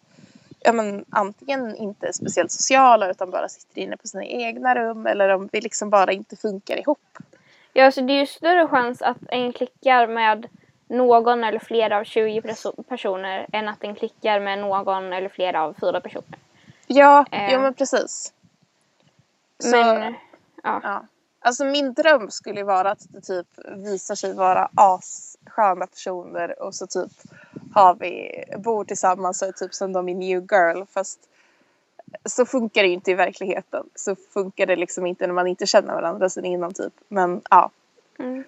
ja, 0.60 0.74
men, 0.74 1.05
antingen 1.10 1.75
inte 1.75 2.07
är 2.07 2.12
speciellt 2.12 2.51
sociala 2.51 3.12
utan 3.12 3.29
bara 3.29 3.50
sitter 3.50 3.81
inne 3.81 3.98
på 3.98 4.07
sina 4.07 4.25
egna 4.25 4.75
rum 4.75 5.07
eller 5.07 5.29
om 5.29 5.50
vi 5.51 5.62
liksom 5.62 5.89
bara 5.89 6.12
inte 6.12 6.36
funkar 6.36 6.79
ihop. 6.79 7.17
Ja 7.74 7.92
så 7.92 8.01
det 8.01 8.13
är 8.13 8.20
ju 8.20 8.25
större 8.25 8.68
chans 8.68 9.01
att 9.01 9.18
en 9.30 9.53
klickar 9.53 10.08
med 10.08 10.46
någon 10.88 11.44
eller 11.44 11.60
flera 11.60 11.98
av 11.98 12.03
20 12.03 12.42
perso- 12.42 12.84
personer 12.84 13.48
än 13.53 13.68
att 13.70 13.84
en 13.84 13.96
klickar 13.96 14.39
med 14.39 14.60
någon 14.60 15.13
eller 15.13 15.30
flera 15.30 15.63
av 15.63 15.74
fyra 15.82 16.01
personer. 16.01 16.39
Ja, 16.88 17.25
Eh. 17.32 17.53
jo 17.53 17.60
men 17.62 17.74
precis. 17.74 18.34
Så, 19.60 19.70
Men 19.77 20.13
ja. 20.63 20.80
ja. 20.84 21.06
Alltså 21.39 21.65
min 21.65 21.94
dröm 21.94 22.32
skulle 22.32 22.63
vara 22.63 22.92
att 22.92 23.06
det 23.13 23.22
typ 23.22 23.48
visar 23.75 24.15
sig 24.15 24.34
vara 24.34 24.70
assköna 24.75 25.88
personer 25.88 26.62
och 26.63 26.75
så 26.75 26.88
typ 26.88 27.12
har 27.74 27.96
vi, 27.96 28.44
bor 28.58 28.86
tillsammans 28.86 29.42
och 29.42 29.48
är 29.48 29.51
typ 29.51 29.74
som 29.74 29.94
de 29.94 30.10
i 30.10 30.13
New 30.13 30.39
Girl 30.51 30.84
fast 30.94 31.20
så 32.25 32.46
funkar 32.46 32.84
det 32.84 32.89
inte 32.89 33.12
i 33.12 33.13
verkligheten. 33.13 33.89
Så 33.96 34.15
funkar 34.15 34.65
det 34.65 34.75
liksom 34.75 35.05
inte 35.05 35.27
när 35.27 35.34
man 35.34 35.48
inte 35.48 35.65
känner 35.65 35.93
varandra 35.93 36.29
sen 36.29 36.46
innan 36.46 36.74
typ. 36.74 36.93
Men 37.08 37.41
ja. 37.50 37.70
Mm. 38.20 38.43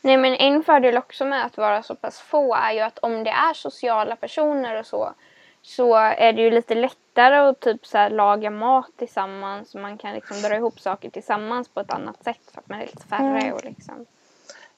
Nej 0.00 0.16
men 0.16 0.34
en 0.34 0.62
fördel 0.64 0.98
också 0.98 1.24
med 1.24 1.46
att 1.46 1.56
vara 1.56 1.82
så 1.82 1.94
pass 1.94 2.20
få 2.20 2.54
är 2.54 2.72
ju 2.72 2.80
att 2.80 2.98
om 2.98 3.24
det 3.24 3.30
är 3.30 3.54
sociala 3.54 4.16
personer 4.16 4.78
och 4.78 4.86
så 4.86 5.12
så 5.62 5.94
är 5.96 6.32
det 6.32 6.42
ju 6.42 6.50
lite 6.50 6.74
lättare 6.74 7.36
att 7.36 7.60
typ 7.60 7.86
så 7.86 8.08
laga 8.08 8.50
mat 8.50 8.90
tillsammans 8.96 9.74
och 9.74 9.80
man 9.80 9.98
kan 9.98 10.14
liksom 10.14 10.42
dra 10.42 10.56
ihop 10.56 10.80
saker 10.80 11.10
tillsammans 11.10 11.68
på 11.68 11.80
ett 11.80 11.92
annat 11.92 12.24
sätt 12.24 12.40
för 12.52 12.60
att 12.60 12.68
man 12.68 12.80
är 12.80 12.86
lite 12.86 13.06
färre 13.06 13.40
Mm. 13.40 13.54
och 13.54 13.64
liksom 13.64 14.06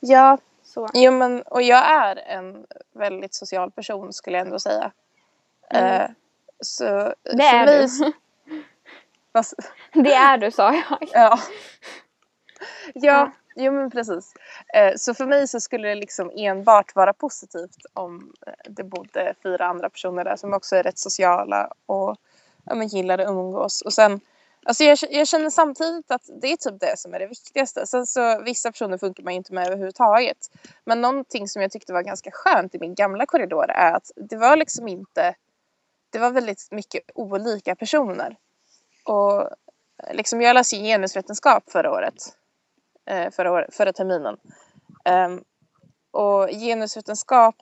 Ja, 0.00 0.38
så. 0.62 0.88
Jo, 0.95 1.12
men, 1.12 1.43
och 1.43 1.62
jag 1.62 1.91
är 1.91 2.17
en 2.17 2.67
väldigt 2.93 3.35
social 3.35 3.71
person 3.71 4.12
skulle 4.12 4.38
jag 4.38 4.47
ändå 4.47 4.59
säga. 4.59 4.91
Mm. 5.71 6.00
Eh, 6.03 6.11
så 6.61 7.15
Det 7.23 7.43
är 7.43 7.67
mig, 7.67 7.87
du. 7.87 8.13
Fast, 9.33 9.55
Det 9.93 10.15
är 10.15 10.39
du 10.39 10.51
sa 10.51 10.75
jag. 10.75 11.09
ja. 11.13 11.39
Ja, 12.95 13.31
jo 13.57 13.73
men 13.73 13.91
precis. 13.91 14.35
Eh, 14.75 14.93
så 14.97 15.15
för 15.15 15.27
mig 15.27 15.49
så 15.49 15.61
skulle 15.61 15.89
det 15.89 15.95
liksom 15.95 16.31
enbart 16.37 16.95
vara 16.95 17.13
positivt 17.13 17.87
om 17.93 18.33
eh, 18.47 18.53
det 18.65 18.85
bodde 18.85 19.35
fyra 19.43 19.67
andra 19.67 19.91
personer 19.91 20.25
där 20.25 20.37
som 20.37 20.55
också 20.55 20.77
är 20.77 20.83
rätt 20.83 20.99
sociala 20.99 21.71
och 21.87 22.17
ja, 22.65 22.75
men 22.75 22.89
gillar 22.89 23.19
att 23.19 23.29
umgås. 23.29 23.83
Och 23.83 23.93
sen, 23.93 24.21
alltså 24.65 24.85
jag, 24.85 24.99
jag 25.11 25.29
känner 25.29 25.51
samtidigt 25.51 26.11
att 26.11 26.23
det 26.41 26.53
är 26.53 26.57
typ 26.57 26.81
det 26.81 26.99
som 26.99 27.15
är 27.15 27.19
det 27.19 27.27
viktigaste. 27.27 27.87
Sen 27.87 28.07
så 28.07 28.43
vissa 28.43 28.73
personer 28.73 28.99
funkar 28.99 29.25
man 29.25 29.33
ju 29.33 29.37
inte 29.37 29.55
med 29.55 29.67
överhuvudtaget. 29.67 30.51
Men 30.85 31.01
någonting 31.01 31.49
som 31.49 31.63
jag 31.63 31.71
tyckte 31.71 31.93
var 31.93 32.03
ganska 32.03 32.31
skönt 32.33 32.75
i 32.75 32.79
min 32.79 32.95
gamla 32.95 33.27
korridor 33.27 33.71
är 33.71 33.93
att 33.93 34.11
det 34.17 34.37
var 34.37 34.57
liksom 34.57 34.89
inte, 34.89 35.35
det 36.14 36.21
var 36.21 36.30
väldigt 36.30 36.68
mycket 36.71 37.02
olika 37.14 37.76
personer. 37.76 38.37
Och 39.04 39.40
eh, 39.42 39.49
liksom 40.12 40.40
jag 40.40 40.54
läste 40.54 40.76
genusvetenskap 40.76 41.71
förra 41.71 41.92
året 41.92 42.14
eh, 43.11 43.30
förra, 43.30 43.52
år, 43.52 43.66
förra 43.73 43.92
terminen. 43.92 44.37
Ehm, 45.04 45.44
och 46.11 46.49
genusvetenskap, 46.49 47.54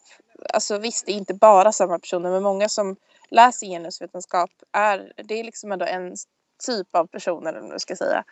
alltså 0.54 0.78
visst 0.78 1.06
det 1.06 1.12
är 1.12 1.16
inte 1.16 1.34
bara 1.34 1.72
samma 1.72 1.98
personer 1.98 2.30
men 2.30 2.42
många 2.42 2.68
som 2.68 2.96
läser 3.30 3.66
genusvetenskap 3.66 4.50
är, 4.72 5.12
det 5.24 5.40
är 5.40 5.44
liksom 5.44 5.72
ändå 5.72 5.86
en 5.86 6.14
typ 6.66 6.96
av 6.96 7.06
personer 7.06 7.60
om 7.60 7.70
du 7.70 7.78
ska 7.78 7.96
säga. 7.96 8.24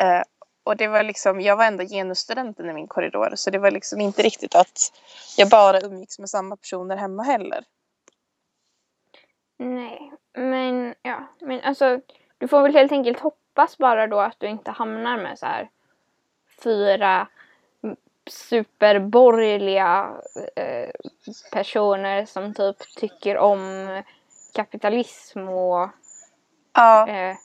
Eh, 0.00 0.22
och 0.64 0.76
det 0.76 0.88
var 0.88 1.02
liksom, 1.02 1.40
jag 1.40 1.56
var 1.56 1.64
ändå 1.64 1.84
genusstudenten 1.84 2.70
i 2.70 2.72
min 2.72 2.88
korridor 2.88 3.32
så 3.34 3.50
det 3.50 3.58
var 3.58 3.70
liksom 3.70 4.00
inte 4.00 4.22
riktigt 4.22 4.54
att 4.54 4.92
jag 5.36 5.48
bara 5.48 5.80
umgicks 5.80 6.18
med 6.18 6.30
samma 6.30 6.56
personer 6.56 6.96
hemma 6.96 7.22
heller. 7.22 7.64
Nej, 9.62 10.12
men 10.34 10.94
ja, 11.02 11.26
men 11.40 11.60
alltså 11.60 12.00
du 12.38 12.48
får 12.48 12.62
väl 12.62 12.74
helt 12.74 12.92
enkelt 12.92 13.20
hoppas 13.20 13.78
bara 13.78 14.06
då 14.06 14.20
att 14.20 14.40
du 14.40 14.46
inte 14.46 14.70
hamnar 14.70 15.16
med 15.18 15.38
så 15.38 15.46
här 15.46 15.70
fyra 16.64 17.28
superborgerliga 18.30 20.10
eh, 20.56 20.90
personer 21.52 22.26
som 22.26 22.54
typ 22.54 22.76
tycker 22.96 23.38
om 23.38 24.02
kapitalism 24.54 25.48
och 25.48 25.90
Ja, 26.72 27.08
eh, 27.08 27.36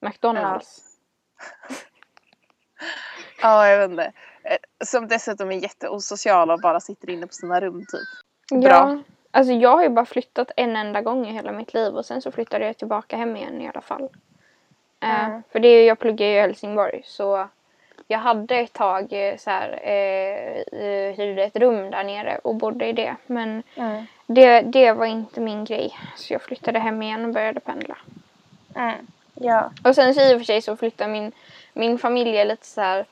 McDonalds. 0.00 0.82
ja 3.42 3.68
jag 3.68 3.78
vet 3.78 3.90
inte. 3.90 4.12
Eh, 4.42 4.56
Som 4.84 5.08
dessutom 5.08 5.50
är 5.52 5.56
jätteosociala 5.56 6.54
och 6.54 6.60
bara 6.60 6.80
sitter 6.80 7.10
inne 7.10 7.26
på 7.26 7.32
sina 7.32 7.60
rum 7.60 7.80
typ. 7.80 8.08
Ja. 8.50 8.98
Alltså 9.36 9.52
jag 9.52 9.70
har 9.76 9.82
ju 9.82 9.88
bara 9.88 10.04
flyttat 10.06 10.50
en 10.56 10.76
enda 10.76 11.00
gång 11.02 11.26
i 11.26 11.32
hela 11.32 11.52
mitt 11.52 11.74
liv 11.74 11.94
och 11.94 12.06
sen 12.06 12.22
så 12.22 12.30
flyttade 12.30 12.66
jag 12.66 12.76
tillbaka 12.76 13.16
hem 13.16 13.36
igen 13.36 13.62
i 13.62 13.68
alla 13.68 13.80
fall. 13.80 14.08
Mm. 15.00 15.42
för 15.52 15.58
det 15.58 15.68
är 15.68 15.86
jag 15.86 15.98
pluggar 15.98 16.26
ju 16.26 16.32
i 16.32 16.40
Helsingborg 16.40 17.02
så 17.04 17.48
jag 18.08 18.18
hade 18.18 18.56
ett 18.56 18.72
tag 18.72 19.12
eh, 19.12 19.36
så 19.36 19.50
här, 19.50 19.68
eh, 19.82 21.14
hyrde 21.16 21.42
ett 21.44 21.56
rum 21.56 21.90
där 21.90 22.04
nere 22.04 22.38
och 22.44 22.54
bodde 22.54 22.86
i 22.86 22.92
det. 22.92 23.16
Men 23.26 23.62
Mm. 23.76 24.06
det, 24.26 24.60
det 24.60 24.92
var 24.92 25.06
inte 25.06 25.40
min 25.40 25.64
grej. 25.64 25.94
Så 26.16 26.32
jag 26.32 26.42
flyttade 26.42 26.78
hem 26.78 27.02
igen 27.02 27.24
och 27.24 27.32
började 27.32 27.60
pendla. 27.60 27.96
Mm. 28.74 29.06
Ja. 29.34 29.70
Och 29.84 29.94
sen 29.94 30.14
så 30.14 30.20
i 30.20 30.34
och 30.34 30.38
för 30.38 30.44
sig 30.44 30.62
så 30.62 30.76
flyttar 30.76 31.08
min, 31.08 31.32
min 31.72 31.98
familj 31.98 32.44
lite 32.44 32.66
så 32.66 32.80
här 32.80 33.04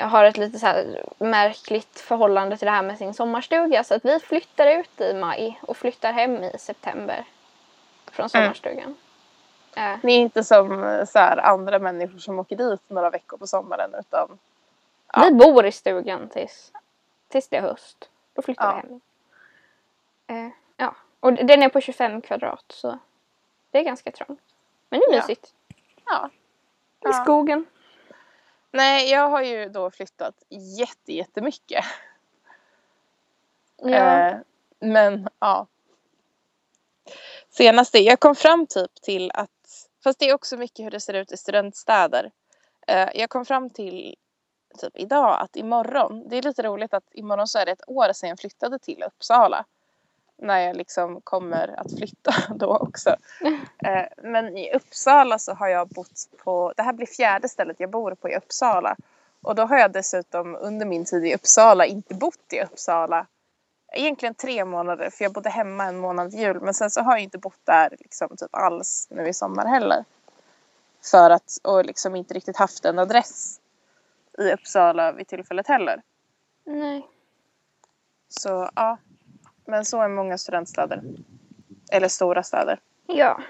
har 0.00 0.24
ett 0.24 0.36
lite 0.36 0.58
så 0.58 0.84
märkligt 1.18 2.00
förhållande 2.00 2.56
till 2.56 2.66
det 2.66 2.72
här 2.72 2.82
med 2.82 2.98
sin 2.98 3.14
sommarstuga. 3.14 3.84
Så 3.84 3.94
att 3.94 4.04
vi 4.04 4.20
flyttar 4.20 4.66
ut 4.66 5.00
i 5.00 5.14
maj 5.14 5.60
och 5.62 5.76
flyttar 5.76 6.12
hem 6.12 6.44
i 6.44 6.58
september. 6.58 7.24
Från 8.12 8.28
sommarstugan. 8.28 8.96
Eh, 9.76 9.96
Ni 10.02 10.14
är 10.16 10.18
inte 10.20 10.44
som 10.44 10.84
eh, 10.84 11.04
så 11.04 11.18
här, 11.18 11.36
andra 11.36 11.78
människor 11.78 12.18
som 12.18 12.38
åker 12.38 12.56
dit 12.56 12.80
några 12.88 13.10
veckor 13.10 13.36
på 13.38 13.46
sommaren 13.46 13.94
utan 14.00 14.38
Ja. 15.12 15.24
Vi 15.24 15.32
bor 15.34 15.66
i 15.66 15.72
stugan 15.72 16.28
tills, 16.28 16.72
tills 17.28 17.48
det 17.48 17.56
är 17.56 17.62
höst. 17.62 18.10
Då 18.34 18.42
flyttar 18.42 18.64
Ja. 18.76 18.82
vi 18.82 18.88
hem. 20.34 20.46
Eh, 20.46 20.52
ja, 20.76 20.94
och 21.20 21.32
den 21.32 21.62
är 21.62 21.68
på 21.68 21.80
25 21.80 22.20
kvadrat 22.22 22.64
så 22.68 22.98
det 23.70 23.78
är 23.78 23.82
ganska 23.84 24.10
trångt. 24.12 24.40
Men 24.88 25.00
det 25.00 25.06
är 25.06 25.16
mysigt. 25.20 25.52
ja. 26.06 26.30
I 27.00 27.04
Ja. 27.04 27.12
skogen. 27.12 27.66
Nej, 28.72 29.10
jag 29.10 29.28
har 29.28 29.42
ju 29.42 29.68
då 29.68 29.90
flyttat 29.90 30.34
jätte, 30.78 31.12
jättemycket. 31.12 31.84
Ja. 33.76 34.28
Eh, 34.28 34.36
men 34.80 35.28
ja. 35.38 35.66
Senaste, 37.50 37.98
jag 37.98 38.20
kom 38.20 38.34
fram 38.34 38.66
typ 38.66 38.94
till 39.02 39.30
att, 39.34 39.88
fast 40.04 40.18
det 40.18 40.28
är 40.28 40.34
också 40.34 40.56
mycket 40.56 40.86
hur 40.86 40.90
det 40.90 41.00
ser 41.00 41.14
ut 41.14 41.32
i 41.32 41.36
studentstäder. 41.36 42.30
Eh, 42.86 43.08
jag 43.14 43.30
kom 43.30 43.44
fram 43.44 43.70
till 43.70 44.16
typ 44.78 44.96
idag 44.96 45.40
att 45.40 45.56
imorgon, 45.56 46.28
det 46.28 46.36
är 46.36 46.42
lite 46.42 46.62
roligt 46.62 46.94
att 46.94 47.04
imorgon 47.14 47.46
så 47.48 47.58
är 47.58 47.66
det 47.66 47.72
ett 47.72 47.88
år 47.88 48.12
sedan 48.12 48.28
jag 48.28 48.40
flyttade 48.40 48.78
till 48.78 49.02
Uppsala. 49.02 49.64
När 50.38 50.58
jag 50.58 50.76
liksom 50.76 51.20
kommer 51.20 51.80
att 51.80 51.98
flytta 51.98 52.34
då 52.54 52.76
också. 52.76 53.16
Eh, 53.84 54.06
men 54.16 54.56
i 54.56 54.72
Uppsala 54.74 55.38
så 55.38 55.54
har 55.54 55.68
jag 55.68 55.88
bott 55.88 56.28
på, 56.44 56.72
det 56.76 56.82
här 56.82 56.92
blir 56.92 57.06
fjärde 57.06 57.48
stället 57.48 57.80
jag 57.80 57.90
bor 57.90 58.14
på 58.14 58.28
i 58.28 58.36
Uppsala. 58.36 58.96
Och 59.42 59.54
då 59.54 59.62
har 59.62 59.78
jag 59.78 59.92
dessutom 59.92 60.56
under 60.56 60.86
min 60.86 61.04
tid 61.04 61.26
i 61.26 61.34
Uppsala 61.34 61.86
inte 61.86 62.14
bott 62.14 62.52
i 62.52 62.62
Uppsala 62.62 63.26
egentligen 63.92 64.34
tre 64.34 64.64
månader 64.64 65.10
för 65.10 65.24
jag 65.24 65.32
bodde 65.32 65.50
hemma 65.50 65.84
en 65.84 65.98
månad 65.98 66.34
jul 66.34 66.60
men 66.60 66.74
sen 66.74 66.90
så 66.90 67.00
har 67.00 67.12
jag 67.12 67.22
inte 67.22 67.38
bott 67.38 67.60
där 67.64 67.96
liksom 68.00 68.36
typ 68.36 68.54
alls 68.54 69.06
nu 69.10 69.28
i 69.28 69.34
sommar 69.34 69.66
heller. 69.66 70.04
För 71.10 71.30
att, 71.30 71.58
och 71.62 71.84
liksom 71.84 72.16
inte 72.16 72.34
riktigt 72.34 72.56
haft 72.56 72.84
en 72.84 72.98
adress 72.98 73.60
i 74.38 74.52
Uppsala 74.52 75.12
vid 75.12 75.28
tillfället 75.28 75.66
heller. 75.66 76.02
Nej. 76.64 77.06
Så 78.28 78.70
ja, 78.74 78.98
men 79.68 79.84
så 79.84 80.02
är 80.02 80.08
många 80.08 80.38
studentstäder. 80.38 81.02
Eller 81.92 82.08
stora 82.08 82.42
städer. 82.42 82.80
Ja. 83.06 83.40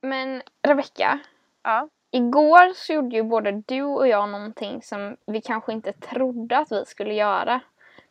Men 0.00 0.42
Rebecka, 0.62 1.18
Ja. 1.62 1.88
igår 2.10 2.74
så 2.74 2.92
gjorde 2.92 3.16
ju 3.16 3.22
både 3.22 3.52
du 3.66 3.82
och 3.82 4.08
jag 4.08 4.28
någonting 4.28 4.82
som 4.82 5.16
vi 5.26 5.40
kanske 5.40 5.72
inte 5.72 5.92
trodde 5.92 6.58
att 6.58 6.72
vi 6.72 6.84
skulle 6.86 7.14
göra. 7.14 7.60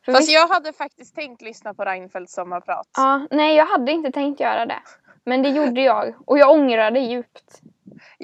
För 0.06 0.12
Fast 0.12 0.30
vi- 0.30 0.34
jag 0.34 0.48
hade 0.48 0.74
faktiskt 0.74 1.16
tänkt 1.16 1.42
lyssna 1.42 1.74
på 1.74 1.86
Reinfeldts 1.86 2.34
sommarprat. 2.34 2.88
Ja, 2.98 3.28
nej 3.32 3.56
jag 3.56 3.66
hade 3.66 3.92
inte 3.92 4.12
tänkt 4.12 4.40
göra 4.40 4.66
det. 4.66 4.80
Men 5.24 5.42
det 5.42 5.50
gjorde 5.50 5.82
jag 5.82 6.14
och 6.26 6.38
jag 6.38 6.52
ångrar 6.52 6.92
det 6.92 7.00
djupt. 7.00 7.62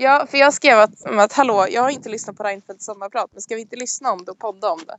Ja, 0.02 0.26
för 0.30 0.38
jag 0.38 0.54
skrev 0.54 0.80
att, 0.80 1.06
att 1.06 1.34
hallå, 1.34 1.66
jag 1.70 1.82
har 1.82 1.90
inte 1.90 2.10
lyssnat 2.10 2.38
på 2.38 2.44
Reinfeldts 2.44 2.86
sommarprat 2.86 3.30
men 3.32 3.42
ska 3.42 3.56
vi 3.56 3.62
inte 3.62 3.76
lyssna 3.76 4.12
om 4.12 4.26
det 4.26 4.32
och 4.32 4.40
podda 4.40 4.72
om 4.72 4.80
det? 4.88 4.98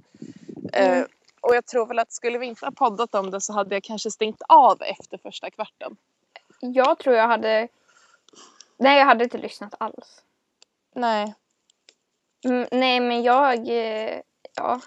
Mm. 0.78 0.98
Eh, 0.98 1.06
och 1.40 1.56
jag 1.56 1.66
tror 1.66 1.86
väl 1.86 1.98
att 1.98 2.12
skulle 2.12 2.38
vi 2.38 2.46
inte 2.46 2.66
ha 2.66 2.72
poddat 2.72 3.14
om 3.14 3.30
det 3.30 3.40
så 3.40 3.52
hade 3.52 3.74
jag 3.74 3.82
kanske 3.84 4.10
stängt 4.10 4.42
av 4.48 4.82
efter 4.82 5.18
första 5.18 5.50
kvarten. 5.50 5.96
Jag 6.60 6.98
tror 6.98 7.16
jag 7.16 7.28
hade... 7.28 7.68
Nej, 8.76 8.98
jag 8.98 9.06
hade 9.06 9.24
inte 9.24 9.38
lyssnat 9.38 9.74
alls. 9.78 10.22
Nej. 10.94 11.34
Mm, 12.44 12.68
nej, 12.70 13.00
men 13.00 13.22
jag... 13.22 13.68
eh, 13.68 14.20
Ja. 14.56 14.80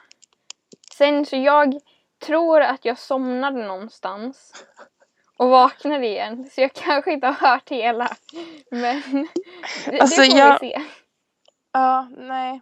Sen 0.97 1.25
så 1.25 1.35
jag 1.35 1.79
tror 2.25 2.61
att 2.61 2.85
jag 2.85 2.99
somnade 2.99 3.67
någonstans 3.67 4.65
och 5.37 5.49
vaknade 5.49 6.07
igen. 6.07 6.49
Så 6.51 6.61
jag 6.61 6.73
kanske 6.73 7.13
inte 7.13 7.27
har 7.27 7.33
hört 7.49 7.69
hela. 7.69 8.09
Men 8.71 9.01
det, 9.85 9.99
Alltså, 10.01 10.21
det 10.21 10.27
får 10.27 10.37
jag- 10.39 10.59
vi 10.61 10.69
se. 10.69 10.81
Ja, 11.71 12.07
nej. 12.17 12.61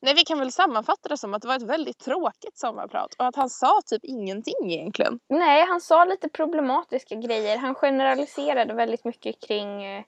Nej, 0.00 0.14
vi 0.14 0.24
kan 0.24 0.38
väl 0.38 0.52
sammanfatta 0.52 1.08
det 1.08 1.16
som 1.16 1.34
att 1.34 1.42
det 1.42 1.48
var 1.48 1.56
ett 1.56 1.62
väldigt 1.62 1.98
tråkigt 1.98 2.58
sommarprat 2.58 3.14
och 3.18 3.26
att 3.26 3.36
han 3.36 3.50
sa 3.50 3.80
typ 3.86 4.04
ingenting 4.04 4.72
egentligen. 4.72 5.20
Nej, 5.28 5.66
han 5.66 5.80
sa 5.80 6.04
lite 6.04 6.28
problematiska 6.28 7.14
grejer. 7.14 7.56
Han 7.58 7.74
generaliserade 7.74 8.74
väldigt 8.74 9.04
mycket 9.04 9.40
kring 9.46 9.84
eh, 9.84 10.02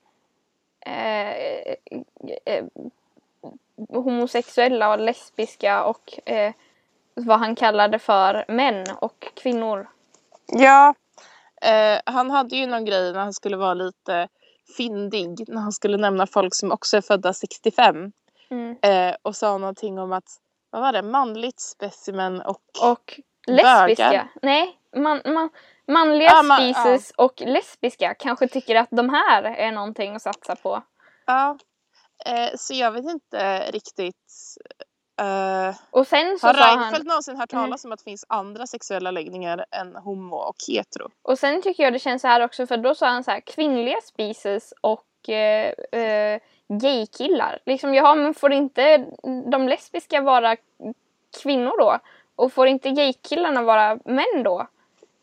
eh, 0.86 1.74
eh, 2.44 2.64
homosexuella 3.88 4.92
och 4.92 4.98
lesbiska 5.00 5.84
och 5.84 6.28
eh, 6.28 6.52
vad 7.14 7.38
han 7.38 7.54
kallade 7.56 7.98
för 7.98 8.44
män 8.48 8.84
och 9.00 9.32
kvinnor. 9.34 9.88
Ja, 10.46 10.94
eh, 11.64 12.00
han 12.06 12.30
hade 12.30 12.56
ju 12.56 12.66
någon 12.66 12.84
grej 12.84 13.12
när 13.12 13.20
han 13.20 13.32
skulle 13.32 13.56
vara 13.56 13.74
lite 13.74 14.28
fyndig 14.76 15.44
när 15.48 15.60
han 15.60 15.72
skulle 15.72 15.96
nämna 15.96 16.26
folk 16.26 16.54
som 16.54 16.72
också 16.72 16.96
är 16.96 17.00
födda 17.00 17.32
65 17.32 18.12
Mm. 18.50 18.76
eh, 18.82 19.14
och 19.22 19.36
sa 19.36 19.58
någonting 19.58 19.98
om 19.98 20.12
att 20.12 20.24
vad 20.70 20.82
var 20.82 20.92
det, 20.92 21.02
manligt 21.02 21.60
specimen 21.60 22.40
och 22.40 22.60
Och 22.82 23.20
lesbiska. 23.46 24.08
Bögar. 24.08 24.28
Nej, 24.42 24.78
man, 24.96 25.20
man, 25.24 25.50
manliga 25.88 26.28
Ja, 26.30 26.42
man- 26.42 26.74
species 26.74 27.10
och 27.16 27.40
lesbiska 27.46 28.14
kanske 28.18 28.48
tycker 28.48 28.76
att 28.76 28.88
de 28.90 29.08
här 29.10 29.42
är 29.42 29.72
någonting 29.72 30.16
att 30.16 30.22
satsa 30.22 30.56
på. 30.56 30.82
Ja, 31.26 31.58
eh, 32.26 32.50
så 32.56 32.74
jag 32.74 32.92
vet 32.92 33.04
inte 33.04 33.70
riktigt 33.70 34.32
Eh, 35.20 35.74
Och 35.90 36.06
sen 36.06 36.38
så 36.38 36.46
har 36.46 36.54
sa 36.54 36.60
han... 36.64 36.78
Reinfeldt 36.78 37.06
någonsin 37.06 37.36
hört 37.36 37.52
Mm. 37.52 37.64
talas 37.64 37.84
om 37.84 37.92
att 37.92 37.98
det 37.98 38.04
finns 38.04 38.24
andra 38.28 38.66
sexuella 38.66 39.10
läggningar 39.10 39.64
än 39.70 39.96
homo 39.96 40.36
och 40.36 40.56
hetero? 40.68 41.08
Och 41.22 41.38
sen 41.38 41.62
tycker 41.62 41.82
jag 41.82 41.92
det 41.92 41.98
känns 41.98 42.22
så 42.22 42.28
här 42.28 42.40
också 42.44 42.66
för 42.66 42.76
då 42.76 42.94
sa 42.94 43.06
han 43.08 43.24
så 43.24 43.30
här 43.30 43.40
kvinnliga 43.40 44.00
species 44.04 44.74
och 44.80 45.28
eh, 45.28 45.72
eh, 46.00 46.40
gaykillar. 46.68 47.58
Liksom 47.66 47.94
jaha 47.94 48.14
men 48.14 48.34
får 48.34 48.52
inte 48.52 49.06
de 49.50 49.68
lesbiska 49.68 50.20
vara 50.20 50.56
kvinnor 51.42 51.78
då? 51.78 51.98
Och 52.36 52.52
får 52.52 52.66
inte 52.68 52.90
gaykillarna 52.90 53.62
vara 53.62 53.98
män 54.04 54.42
då? 54.44 54.66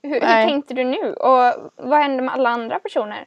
Hur, 0.03 0.13
hur 0.13 0.19
tänkte 0.19 0.73
du 0.73 0.83
nu? 0.83 1.13
Och 1.13 1.71
vad 1.75 1.99
hände 1.99 2.23
med 2.23 2.33
alla 2.33 2.49
andra 2.49 2.79
personer? 2.79 3.25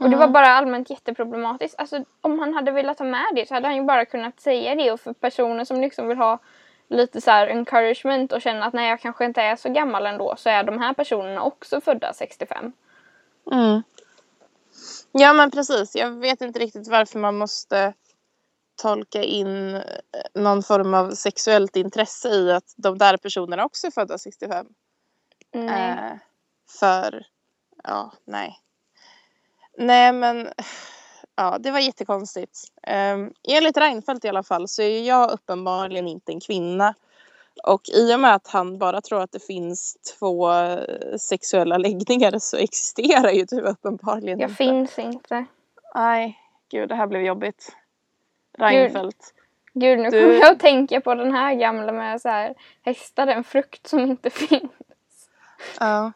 Och 0.00 0.10
det 0.10 0.16
var 0.16 0.28
bara 0.28 0.46
allmänt 0.46 0.90
jätteproblematiskt. 0.90 1.74
Alltså 1.78 2.04
om 2.20 2.38
han 2.38 2.54
hade 2.54 2.70
velat 2.70 2.98
ha 2.98 3.06
med 3.06 3.26
det 3.34 3.48
så 3.48 3.54
hade 3.54 3.66
han 3.66 3.76
ju 3.76 3.82
bara 3.82 4.04
kunnat 4.04 4.40
säga 4.40 4.74
det 4.74 4.92
och 4.92 5.00
för 5.00 5.12
personer 5.12 5.64
som 5.64 5.80
liksom 5.80 6.08
vill 6.08 6.18
ha 6.18 6.38
lite 6.88 7.20
så 7.20 7.30
encouragement 7.30 8.32
och 8.32 8.42
känna 8.42 8.64
att 8.64 8.74
nej 8.74 8.88
jag 8.88 9.00
kanske 9.00 9.24
inte 9.24 9.42
är 9.42 9.56
så 9.56 9.68
gammal 9.68 10.06
ändå 10.06 10.34
så 10.38 10.50
är 10.50 10.64
de 10.64 10.78
här 10.78 10.94
personerna 10.94 11.42
också 11.42 11.80
födda 11.80 12.12
65. 12.12 12.72
Mm. 13.52 13.82
Ja 15.12 15.32
men 15.32 15.50
precis. 15.50 15.94
Jag 15.94 16.10
vet 16.10 16.40
inte 16.40 16.58
riktigt 16.58 16.88
varför 16.88 17.18
man 17.18 17.38
måste 17.38 17.94
tolka 18.82 19.22
in 19.22 19.74
eh, 19.74 19.82
någon 20.34 20.62
form 20.62 20.94
av 20.94 21.10
sexuellt 21.10 21.76
intresse 21.76 22.28
i 22.28 22.52
att 22.52 22.74
de 22.76 22.98
där 22.98 23.16
personerna 23.16 23.64
också 23.64 23.86
är 23.86 23.90
födda 23.90 24.18
65. 24.18 24.66
Nej. 25.52 25.90
Eh, 25.90 26.18
för, 26.80 27.26
ja, 27.84 28.12
nej. 28.24 28.58
Nej 29.78 30.12
men, 30.12 30.48
ja 31.36 31.58
det 31.60 31.70
var 31.70 31.78
jättekonstigt. 31.80 32.58
Um, 33.14 33.32
enligt 33.48 33.76
Reinfeldt 33.76 34.24
i 34.24 34.28
alla 34.28 34.42
fall 34.42 34.68
så 34.68 34.82
är 34.82 35.02
jag 35.02 35.30
uppenbarligen 35.30 36.08
inte 36.08 36.32
en 36.32 36.40
kvinna. 36.40 36.94
Och 37.64 37.80
i 37.94 38.14
och 38.14 38.20
med 38.20 38.34
att 38.34 38.46
han 38.48 38.78
bara 38.78 39.00
tror 39.00 39.22
att 39.22 39.32
det 39.32 39.46
finns 39.46 39.96
två 40.18 40.52
eh, 40.52 41.16
sexuella 41.20 41.78
läggningar 41.78 42.38
så 42.38 42.56
existerar 42.56 43.30
ju 43.30 43.44
du 43.44 43.60
uppenbarligen 43.60 44.38
jag 44.40 44.50
inte. 44.50 44.56
finns 44.64 44.98
inte. 44.98 45.44
Nej, 45.94 46.38
gud 46.70 46.88
det 46.88 46.94
här 46.94 47.06
blev 47.06 47.22
jobbigt. 47.22 47.76
Reinfeldt. 48.58 49.34
Gud 49.74 49.98
nu 49.98 50.10
Du- 50.10 50.20
kommer 50.22 50.34
jag 50.34 50.52
att 50.52 50.60
tänka 50.60 51.00
på 51.00 51.14
den 51.14 51.32
här 51.32 51.54
gamla 51.54 51.92
med 51.92 52.20
så 52.20 52.28
här 52.28 52.54
hästar, 52.82 53.26
en 53.26 53.44
frukt 53.44 53.86
som 53.86 54.00
inte 54.00 54.30
finns. 54.48 54.70
Ja. 55.80 56.12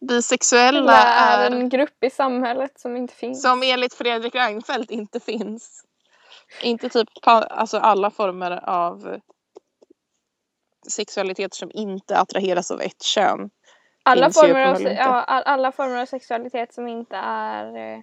Bisexuella 0.00 0.96
är 0.98 1.50
är, 1.50 1.56
en 1.56 1.68
grupp 1.68 2.04
i 2.04 2.10
samhället 2.10 2.80
som 2.80 2.96
inte 2.96 3.14
finns. 3.14 3.42
som 3.42 3.62
enligt 3.62 3.94
Fredrik 3.94 4.34
Reinfeldt 4.34 4.90
inte 4.90 5.20
finns. 5.20 5.84
Inte 6.62 6.88
typ 6.88 7.08
alltså 7.22 7.78
alla 7.78 8.10
former 8.10 8.68
av 8.68 9.20
sexualitet 10.88 11.54
som 11.54 11.70
inte 11.74 12.18
attraheras 12.18 12.70
av 12.70 12.80
ett 12.80 13.02
kön. 13.02 13.50
alla, 14.02 14.30
former 14.30 14.66
av, 14.66 14.82
ja, 14.82 15.22
alla 15.22 15.72
former 15.72 15.96
av 16.02 16.06
sexualitet 16.06 16.74
som 16.74 16.88
inte 16.88 17.16
är 17.16 17.76
eh, 17.76 18.00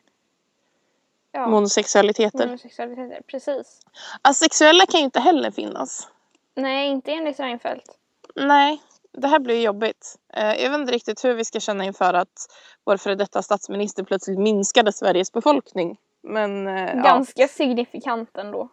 ja, 1.32 1.48
Monosexualiteter. 1.48 2.46
homosexualiteter. 2.46 3.22
Precis. 3.28 3.80
Asexuella 4.22 4.86
kan 4.86 5.00
ju 5.00 5.06
inte 5.06 5.20
heller 5.20 5.52
finnas. 5.52 6.08
Nej, 6.56 6.88
inte 6.88 7.12
enligt 7.12 7.40
Reinfeldt. 7.40 7.98
Nej, 8.36 8.82
det 9.13 9.27
här 9.27 9.39
blir 9.39 9.62
jobbigt. 9.62 10.15
Eh, 10.34 10.53
Jag 10.63 10.70
vet 10.72 10.79
inte 10.79 10.93
riktigt 10.93 11.25
hur 11.25 11.34
vi 11.34 11.46
ska 11.46 11.60
känna 11.60 11.86
inför 11.86 12.13
att 12.13 12.48
vår 12.84 12.98
före 12.98 13.15
detta 13.15 13.41
statsminister 13.41 14.03
plötsligt 14.03 14.39
minskade 14.39 14.93
Sveriges 14.93 15.32
befolkning. 15.32 15.98
Men 16.22 16.67
eh, 16.67 16.96
ja. 16.96 17.03
Ganska 17.03 17.48
signifikant 17.48 18.38
ändå. 18.38 18.70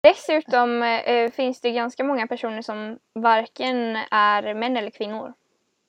Dessutom 0.00 0.82
eh, 0.82 1.30
finns 1.30 1.60
det 1.60 1.70
ganska 1.70 2.04
många 2.04 2.26
personer 2.26 2.62
som 2.62 2.98
varken 3.12 3.96
är 4.10 4.54
män 4.54 4.76
eller 4.76 4.90
kvinnor. 4.90 5.32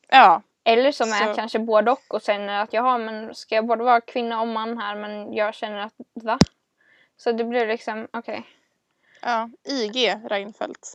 ja, 0.08 0.42
Eller 0.64 0.92
som 0.92 1.08
är 1.10 1.26
Så- 1.28 1.34
kanske 1.34 1.60
både 1.60 1.92
och 1.92 2.02
och 2.08 2.22
känner 2.22 2.62
att 2.64 2.74
jaha 2.74 2.98
men 2.98 3.36
ska 3.36 3.56
jag 3.56 3.66
både 3.68 3.84
vara 3.84 4.02
kvinna 4.02 4.42
och 4.42 4.48
man 4.48 4.78
här 4.78 4.96
men 4.96 5.34
jag 5.34 5.54
känner 5.56 5.78
att 5.80 5.94
va? 6.14 6.38
Så 7.18 7.32
det 7.32 7.44
blir 7.44 7.68
liksom 7.68 8.08
okej. 8.14 8.44
ja, 9.22 9.50
IG 9.64 10.16
Reinfeldt. 10.30 10.94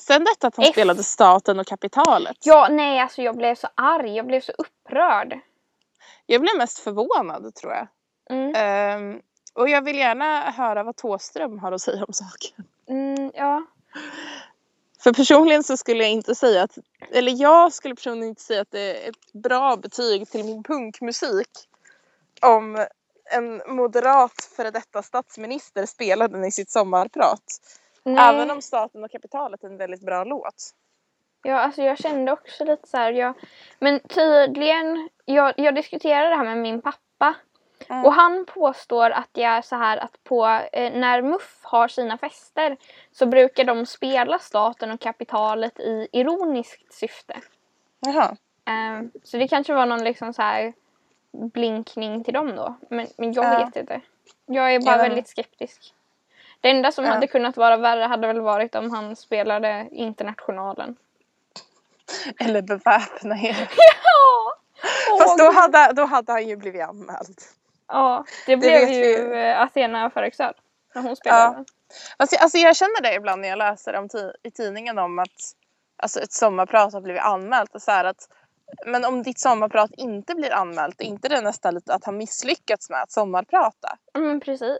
Sen 0.00 0.24
detta 0.24 0.46
att 0.46 0.56
han 0.56 0.64
F. 0.64 0.72
spelade 0.72 1.02
staten 1.02 1.60
och 1.60 1.66
kapitalet. 1.66 2.36
Ja 2.40 2.68
nej 2.70 3.00
alltså 3.00 3.22
jag 3.22 3.36
blev 3.36 3.54
så 3.54 3.68
arg, 3.74 4.16
jag 4.16 4.26
blev 4.26 4.40
så 4.40 4.52
upprörd. 4.52 5.38
Jag 6.26 6.40
blev 6.40 6.56
mest 6.56 6.78
förvånad 6.78 7.54
tror 7.54 7.72
jag. 7.72 7.88
Mm. 8.30 8.52
Ehm, 8.56 9.20
och 9.54 9.68
jag 9.68 9.84
vill 9.84 9.96
gärna 9.96 10.50
höra 10.50 10.82
vad 10.82 10.96
Tåström 10.96 11.58
har 11.58 11.72
att 11.72 11.80
säga 11.80 12.04
om 12.04 12.12
saken. 12.12 12.66
Mm, 12.88 13.30
ja. 13.34 13.66
För 15.02 15.12
personligen 15.12 15.64
så 15.64 15.76
skulle 15.76 16.02
jag 16.02 16.12
inte 16.12 16.34
säga 16.34 16.62
att, 16.62 16.78
eller 17.10 17.32
jag 17.32 17.72
skulle 17.72 17.94
personligen 17.94 18.28
inte 18.28 18.42
säga 18.42 18.62
att 18.62 18.70
det 18.70 19.04
är 19.04 19.10
ett 19.10 19.32
bra 19.32 19.76
betyg 19.76 20.28
till 20.28 20.44
min 20.44 20.62
punkmusik 20.62 21.48
om 22.42 22.86
en 23.30 23.62
moderat 23.76 24.48
före 24.56 24.70
detta 24.70 25.02
statsminister 25.02 25.86
spelade 25.86 26.34
den 26.34 26.44
i 26.44 26.52
sitt 26.52 26.70
sommarprat. 26.70 27.60
Nej. 28.04 28.34
Även 28.34 28.50
om 28.50 28.62
Staten 28.62 29.04
och 29.04 29.10
kapitalet 29.10 29.64
är 29.64 29.68
en 29.68 29.76
väldigt 29.76 30.06
bra 30.06 30.24
låt. 30.24 30.74
Ja, 31.42 31.58
alltså 31.58 31.82
jag 31.82 31.98
kände 31.98 32.32
också 32.32 32.64
lite 32.64 32.88
så 32.88 32.96
här, 32.96 33.12
jag, 33.12 33.34
men 33.78 34.00
tydligen, 34.00 35.08
jag, 35.24 35.54
jag 35.56 35.74
diskuterade 35.74 36.28
det 36.28 36.36
här 36.36 36.44
med 36.44 36.58
min 36.58 36.82
pappa 36.82 37.34
Mm. 37.88 38.04
och 38.04 38.12
han 38.12 38.44
påstår 38.46 39.10
att 39.10 39.28
det 39.32 39.42
är 39.42 39.62
så 39.62 39.76
här 39.76 39.96
att 39.96 40.24
på, 40.24 40.46
eh, 40.72 40.92
när 40.92 41.22
MUF 41.22 41.58
har 41.62 41.88
sina 41.88 42.18
fester 42.18 42.76
så 43.12 43.26
brukar 43.26 43.64
de 43.64 43.86
spela 43.86 44.38
staten 44.38 44.90
och 44.90 45.00
kapitalet 45.00 45.80
i 45.80 46.08
ironiskt 46.12 46.94
syfte. 46.94 47.34
Jaha. 48.00 48.36
Eh, 48.64 49.06
så 49.24 49.36
det 49.36 49.48
kanske 49.48 49.74
var 49.74 49.86
någon 49.86 50.04
liksom 50.04 50.32
så 50.32 50.42
här 50.42 50.72
blinkning 51.32 52.24
till 52.24 52.34
dem 52.34 52.56
då, 52.56 52.74
men, 52.90 53.06
men 53.18 53.32
jag 53.32 53.44
Ja. 53.44 53.64
vet 53.64 53.76
inte. 53.76 54.00
Jag 54.46 54.74
är 54.74 54.80
bara 54.80 54.96
Jag 54.96 55.02
väldigt 55.02 55.28
skeptisk. 55.28 55.94
Det 56.62 56.70
enda 56.70 56.92
som 56.92 57.04
Ja. 57.04 57.10
hade 57.10 57.26
kunnat 57.26 57.56
vara 57.56 57.76
värre 57.76 58.04
hade 58.04 58.26
väl 58.26 58.40
varit 58.40 58.74
om 58.74 58.90
han 58.90 59.16
spelade 59.16 59.88
Internationalen. 59.92 60.96
Eller 62.38 62.62
beväpna 62.62 63.36
er. 63.42 63.68
Ja! 63.76 64.56
Fast 65.18 65.38
då 65.38 65.52
hade, 65.52 65.92
då 65.92 66.04
hade 66.04 66.32
han 66.32 66.48
ju 66.48 66.56
blivit 66.56 66.82
anmäld. 66.82 67.40
Ja, 67.88 68.24
det 68.46 68.56
blev 68.56 68.88
vi 68.88 69.06
ju 69.06 69.36
Athena 69.44 70.10
Farrokhzad 70.10 70.54
när 70.94 71.02
hon 71.02 71.16
spelade. 71.16 71.54
Ja. 71.58 71.64
Alltså, 72.16 72.36
alltså 72.36 72.58
jag 72.58 72.76
känner 72.76 73.02
det 73.02 73.14
ibland 73.14 73.40
när 73.42 73.48
jag 73.48 73.58
läser 73.58 73.94
om 73.94 74.08
i 74.42 74.50
tidningen 74.50 74.98
om 74.98 75.18
att 75.18 75.28
alltså 75.96 76.20
ett 76.20 76.32
sommarprat 76.32 76.92
har 76.92 77.00
blivit 77.00 77.22
anmält. 77.22 77.74
Och 77.74 77.82
så 77.82 77.90
att, 77.92 78.28
men 78.86 79.04
om 79.04 79.22
ditt 79.22 79.38
sommarprat 79.40 79.90
inte 79.96 80.34
blir 80.34 80.52
anmält, 80.52 81.00
är 81.00 81.04
inte 81.04 81.28
det 81.28 81.40
nästan 81.40 81.74
lite 81.74 81.94
att 81.94 82.04
ha 82.04 82.12
misslyckats 82.12 82.90
med 82.90 83.02
att 83.02 83.12
sommarprata? 83.12 83.96
Men 84.14 84.40
precis. 84.40 84.78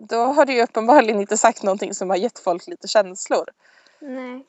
Då 0.00 0.24
har 0.24 0.44
du 0.44 0.52
ju 0.52 0.62
uppenbarligen 0.62 1.20
inte 1.20 1.36
sagt 1.36 1.62
någonting 1.62 1.94
som 1.94 2.10
har 2.10 2.16
gett 2.16 2.38
folk 2.38 2.66
lite 2.66 2.88
känslor. 2.88 3.44
Nej. 4.00 4.46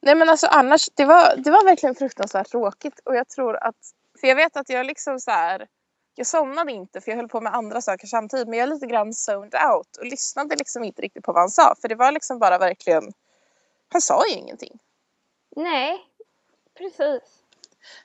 Nej 0.00 0.14
men 0.14 0.28
alltså 0.28 0.46
annars, 0.46 0.88
det 0.94 1.04
var, 1.04 1.36
det 1.36 1.50
var 1.50 1.64
verkligen 1.64 1.94
fruktansvärt 1.94 2.50
tråkigt 2.50 3.00
och 3.04 3.16
jag 3.16 3.28
tror 3.28 3.56
att, 3.56 3.76
för 4.20 4.26
jag 4.26 4.36
vet 4.36 4.56
att 4.56 4.68
jag 4.68 4.86
liksom 4.86 5.20
så 5.20 5.30
här, 5.30 5.66
jag 6.14 6.26
somnade 6.26 6.72
inte 6.72 7.00
för 7.00 7.10
jag 7.10 7.16
höll 7.16 7.28
på 7.28 7.40
med 7.40 7.54
andra 7.54 7.80
saker 7.80 8.06
samtidigt 8.06 8.48
men 8.48 8.58
jag 8.58 8.68
är 8.68 8.74
lite 8.74 8.86
grann 8.86 9.14
zoned 9.14 9.54
out 9.54 9.96
och 9.96 10.06
lyssnade 10.06 10.56
liksom 10.56 10.84
inte 10.84 11.02
riktigt 11.02 11.24
på 11.24 11.32
vad 11.32 11.42
han 11.42 11.50
sa 11.50 11.74
för 11.80 11.88
det 11.88 11.94
var 11.94 12.12
liksom 12.12 12.38
bara 12.38 12.58
verkligen, 12.58 13.12
han 13.88 14.00
sa 14.00 14.26
ju 14.26 14.34
ingenting. 14.34 14.78
Nej, 15.56 15.98
precis. 16.78 17.22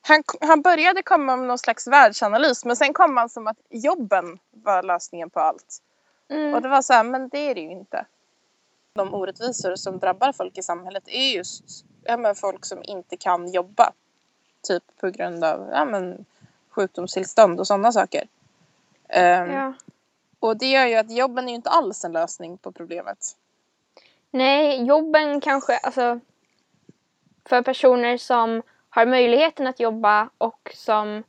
Han, 0.02 0.24
han 0.42 0.62
började 0.62 1.04
komma 1.04 1.36
med 1.36 1.48
någon 1.48 1.58
slags 1.58 1.88
världsanalys 1.88 2.66
men 2.66 2.76
sen 2.76 2.94
kom 2.94 3.18
han 3.18 3.30
som 3.30 3.48
att 3.48 3.58
jobben 3.70 4.40
var 4.52 4.84
lösningen 4.84 5.30
på 5.30 5.40
allt. 5.40 5.82
Mm. 6.34 6.54
Och 6.54 6.62
det 6.62 6.70
var 6.70 6.82
så 6.82 6.94
här, 6.94 7.04
men 7.04 7.30
det 7.30 7.38
är 7.38 7.56
det 7.56 7.62
ju 7.62 7.72
inte. 7.72 8.06
De 8.94 9.14
orättvisor 9.14 9.76
som 9.76 10.00
drabbar 10.00 10.32
folk 10.32 10.58
i 10.58 10.62
samhället 10.62 11.04
är 11.08 11.36
just 11.36 11.86
ja, 12.04 12.18
men 12.18 12.36
folk 12.36 12.66
som 12.66 12.84
inte 12.84 13.18
kan 13.18 13.52
jobba. 13.52 13.94
Typ 14.68 14.84
på 15.00 15.10
grund 15.10 15.44
av 15.44 15.70
ja, 15.72 15.86
men, 15.86 16.26
sjukdomstillstånd 16.70 17.60
och 17.60 17.68
sådana 17.68 17.92
saker. 17.92 18.28
Ehm, 19.10 19.52
Ja. 19.52 19.74
Och 20.40 20.58
det 20.58 20.66
gör 20.66 20.86
ju 20.86 20.96
att 20.96 21.12
jobben 21.12 21.46
är 21.46 21.50
ju 21.50 21.56
inte 21.56 21.70
alls 21.70 22.06
en 22.06 22.12
lösning 22.12 22.58
på 22.58 22.72
problemet. 22.72 23.38
Nej, 24.32 24.84
jobben 24.86 25.42
kanske, 25.42 25.78
alltså 25.78 26.20
för 27.46 27.62
personer 27.62 28.18
som 28.18 28.62
har 28.90 29.06
möjligheten 29.06 29.68
att 29.68 29.80
jobba 29.80 30.30
och 30.38 30.72
som 30.76 31.24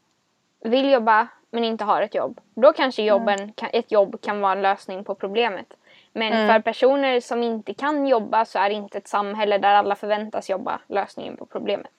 vill 0.60 0.90
jobba 0.90 1.28
men 1.54 1.64
inte 1.64 1.84
har 1.84 2.02
ett 2.02 2.14
jobb. 2.14 2.40
Då 2.54 2.72
kanske 2.72 3.02
jobben, 3.02 3.52
kan, 3.52 3.68
ett 3.72 3.92
jobb 3.92 4.20
kan 4.22 4.40
vara 4.40 4.52
en 4.52 4.62
lösning 4.62 5.04
på 5.04 5.14
problemet. 5.14 5.66
Men 6.12 6.32
Mm. 6.32 6.48
för 6.48 6.60
personer 6.60 7.20
som 7.20 7.42
inte 7.42 7.74
kan 7.74 8.06
jobba 8.06 8.44
så 8.44 8.58
är 8.58 8.70
inte 8.70 8.98
ett 8.98 9.08
samhälle 9.08 9.58
där 9.58 9.74
alla 9.74 9.94
förväntas 9.96 10.50
jobba 10.50 10.80
lösningen 10.88 11.36
på 11.36 11.46
problemet. 11.46 11.92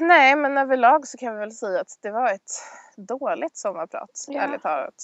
Nej, 0.00 0.36
men 0.36 0.58
överlag 0.58 1.06
så 1.06 1.18
kan 1.18 1.34
vi 1.34 1.40
väl 1.40 1.52
säga 1.52 1.80
att 1.80 1.98
det 2.02 2.10
var 2.10 2.30
ett 2.32 2.50
dåligt 2.96 3.56
sommarprat, 3.56 4.24
Ja. 4.28 4.40
ärligt 4.40 4.62
talat. 4.62 4.94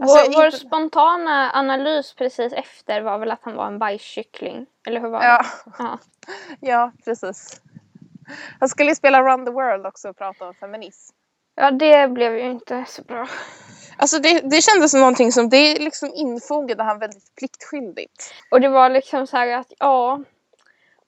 Alltså, 0.00 0.30
vår, 0.30 0.42
vår 0.44 0.50
spontana 0.50 1.50
analys 1.54 2.14
precis 2.14 2.52
efter 2.52 3.00
var 3.00 3.18
väl 3.18 3.30
att 3.30 3.42
han 3.42 3.54
var 3.56 3.66
en 3.66 3.78
bajskyckling. 3.78 4.66
Eller 4.86 5.00
hur 5.00 5.08
var 5.08 5.22
Ja, 5.24 5.42
det? 5.64 5.72
Ja. 5.78 5.98
ja, 6.60 6.92
precis. 7.04 7.60
Han 8.60 8.68
skulle 8.68 8.88
ju 8.90 8.94
spela 8.94 9.22
Run 9.22 9.44
the 9.44 9.50
World 9.52 9.86
också 9.86 10.08
och 10.08 10.16
prata 10.16 10.48
om 10.48 10.54
feminism. 10.54 11.14
Ja, 11.58 11.70
det 11.70 12.08
blev 12.08 12.34
ju 12.34 12.50
inte 12.50 12.84
så 12.88 13.02
bra. 13.02 13.28
Alltså 13.96 14.18
det, 14.18 14.40
det 14.40 14.62
kändes 14.62 14.90
som 14.90 15.00
någonting 15.00 15.32
som, 15.32 15.48
det 15.48 15.78
liksom 15.78 16.12
infogade 16.14 16.82
han 16.82 16.98
väldigt 16.98 17.34
pliktskyldigt. 17.34 18.34
Och 18.50 18.60
det 18.60 18.68
var 18.68 18.90
liksom 18.90 19.26
så 19.26 19.36
här 19.36 19.48
att 19.58 19.72
ja, 19.78 20.20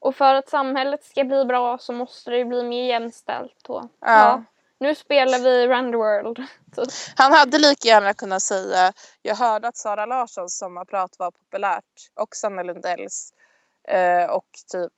och 0.01 0.17
för 0.17 0.35
att 0.35 0.49
samhället 0.49 1.05
ska 1.05 1.25
bli 1.25 1.45
bra 1.45 1.79
så 1.79 1.93
måste 1.93 2.31
det 2.31 2.37
ju 2.37 2.45
bli 2.45 2.63
mer 2.63 2.89
jämställt. 2.89 3.67
Och, 3.69 3.85
Ja. 4.01 4.45
nu 4.79 4.95
spelar 4.95 5.39
vi 5.39 5.91
the 5.93 5.97
World. 5.97 6.39
Han 7.17 7.33
hade 7.33 7.59
lika 7.59 7.89
gärna 7.89 8.15
kunnat 8.15 8.43
säga, 8.43 8.93
jag 9.23 9.37
hörde 9.37 9.69
att 9.69 9.77
Sara 9.77 10.07
Larssons 10.07 10.59
sommarprat 10.59 11.19
var 11.19 11.31
populärt 11.31 12.11
och 12.15 12.37
Sanna 12.37 12.63
Lundells 12.63 13.33
eh, 13.89 14.25
och 14.31 14.49
typ 14.73 14.93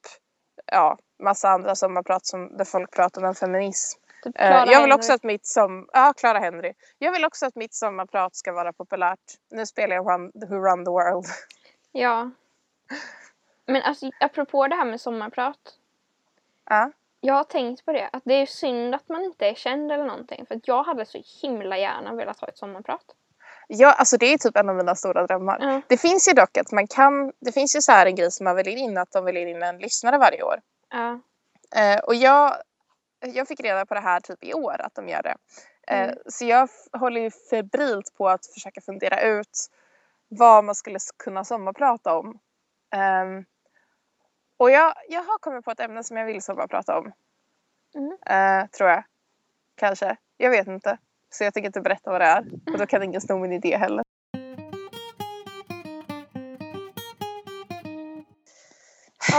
ja, 0.67 0.99
massa 1.23 1.49
andra 1.49 1.75
sommarprat 1.75 2.27
som, 2.27 2.57
där 2.57 2.65
folk 2.65 2.91
pratade 2.91 3.29
om 3.29 3.35
feminism. 3.35 4.02
Typ 4.23 4.41
Eh, 4.41 4.51
jag 4.51 4.67
vill 4.67 4.75
Henry. 4.75 4.93
också 4.93 5.13
att 5.13 5.23
mitt 5.23 5.47
som, 5.47 5.89
ja 5.93 6.13
Clara 6.17 6.39
Henry. 6.39 6.73
Jag 6.99 7.13
vill 7.13 7.25
också 7.25 7.47
att 7.47 7.57
mitt 7.57 7.75
sommarprat 7.75 8.37
ska 8.37 8.53
vara 8.53 8.73
populärt. 8.73 9.19
Nu 9.51 9.67
spelar 9.67 9.97
jag 9.97 10.11
Run, 10.11 10.33
Who 10.35 10.55
Run 10.55 10.85
the 10.85 10.91
World. 10.91 11.27
Ja. 11.95 12.31
Men 13.67 13.83
alltså 13.83 14.11
apropå 14.21 14.67
det 14.69 14.75
här 14.77 14.85
med 14.85 15.01
sommarprat. 15.01 15.59
Ja. 16.71 16.91
Jag 17.21 17.35
har 17.35 17.45
tänkt 17.45 17.85
på 17.85 17.93
det, 17.93 18.09
att 18.13 18.23
det 18.25 18.35
är 18.35 18.47
synd 18.47 18.95
att 18.95 19.09
man 19.09 19.25
inte 19.25 19.47
är 19.47 19.55
känd 19.55 19.93
eller 19.93 20.05
någonting. 20.05 20.47
För 20.47 20.55
att 20.55 20.69
jag 20.69 20.83
hade 20.83 21.07
så 21.07 21.23
himla 21.43 21.79
gärna 21.79 22.15
velat 22.15 22.41
ha 22.41 22.49
ett 22.49 22.59
sommarprat. 22.59 23.05
Ja, 23.69 23.93
alltså 23.93 24.17
det 24.17 24.27
är 24.27 24.39
typ 24.39 24.57
en 24.57 24.69
av 24.69 24.77
mina 24.77 24.95
stora 24.95 25.27
drömmar. 25.27 25.59
Ja. 25.61 25.81
Det 25.89 25.97
finns 25.97 26.29
ju 26.29 26.33
dock 26.33 26.57
att 26.57 26.73
man 26.73 26.87
kan, 26.87 27.33
det 27.41 27.53
finns 27.53 27.77
ju 27.77 27.81
så 27.81 27.93
här 27.93 28.07
en 28.07 28.15
grej 28.15 28.31
som 28.31 28.45
man 28.45 28.57
väljer 28.57 28.77
in, 28.77 28.99
att 28.99 29.13
de 29.13 29.25
väljer 29.25 29.47
in 29.47 29.63
en 29.63 29.79
lyssnare 29.79 30.19
varje 30.19 30.43
år. 30.43 30.61
Ja. 30.91 31.21
Eh, 31.81 31.99
och 32.01 32.15
jag, 32.15 32.57
jag 33.23 33.49
fick 33.49 33.61
reda 33.61 33.87
på 33.87 33.95
det 33.95 34.01
här 34.01 34.21
typ 34.21 34.45
i 34.45 34.55
år 34.55 34.81
att 34.81 34.95
de 34.95 35.09
gör 35.09 35.23
det. 35.23 35.37
Eh, 35.89 36.03
Mm. 36.03 36.17
Så 36.27 36.45
jag 36.45 36.69
håller 36.93 37.21
ju 37.21 37.31
febrilt 37.51 38.15
på 38.15 38.29
att 38.29 38.47
försöka 38.47 38.81
fundera 38.81 39.21
ut 39.23 39.67
vad 40.29 40.65
man 40.65 40.75
skulle 40.75 40.99
kunna 41.25 41.45
sommarprata 41.45 42.19
om. 42.19 42.39
Ehm, 42.95 43.45
och 44.57 44.71
jag, 44.71 44.95
jag 45.09 45.23
har 45.23 45.39
kommit 45.39 45.65
på 45.65 45.71
ett 45.71 45.81
ämne 45.81 46.05
som 46.05 46.17
jag 46.17 46.27
vill 46.27 46.43
sommarprata 46.43 46.99
om. 46.99 47.13
Mm. 47.95 48.13
Eh, 48.27 48.69
tror 48.71 48.91
jag. 48.91 49.05
Kanske. 49.77 50.17
Jag 50.37 50.51
vet 50.51 50.67
inte. 50.67 50.99
Så 51.31 51.45
jag 51.45 51.55
tänker 51.55 51.67
inte 51.67 51.81
berätta 51.81 52.11
vad 52.11 52.21
det 52.21 52.25
är. 52.27 52.45
Och 52.73 52.79
då 52.79 52.87
kan 52.87 53.03
ingen 53.03 53.21
sno 53.21 53.39
min 53.39 53.53
idé 53.53 53.77
heller. 53.77 54.05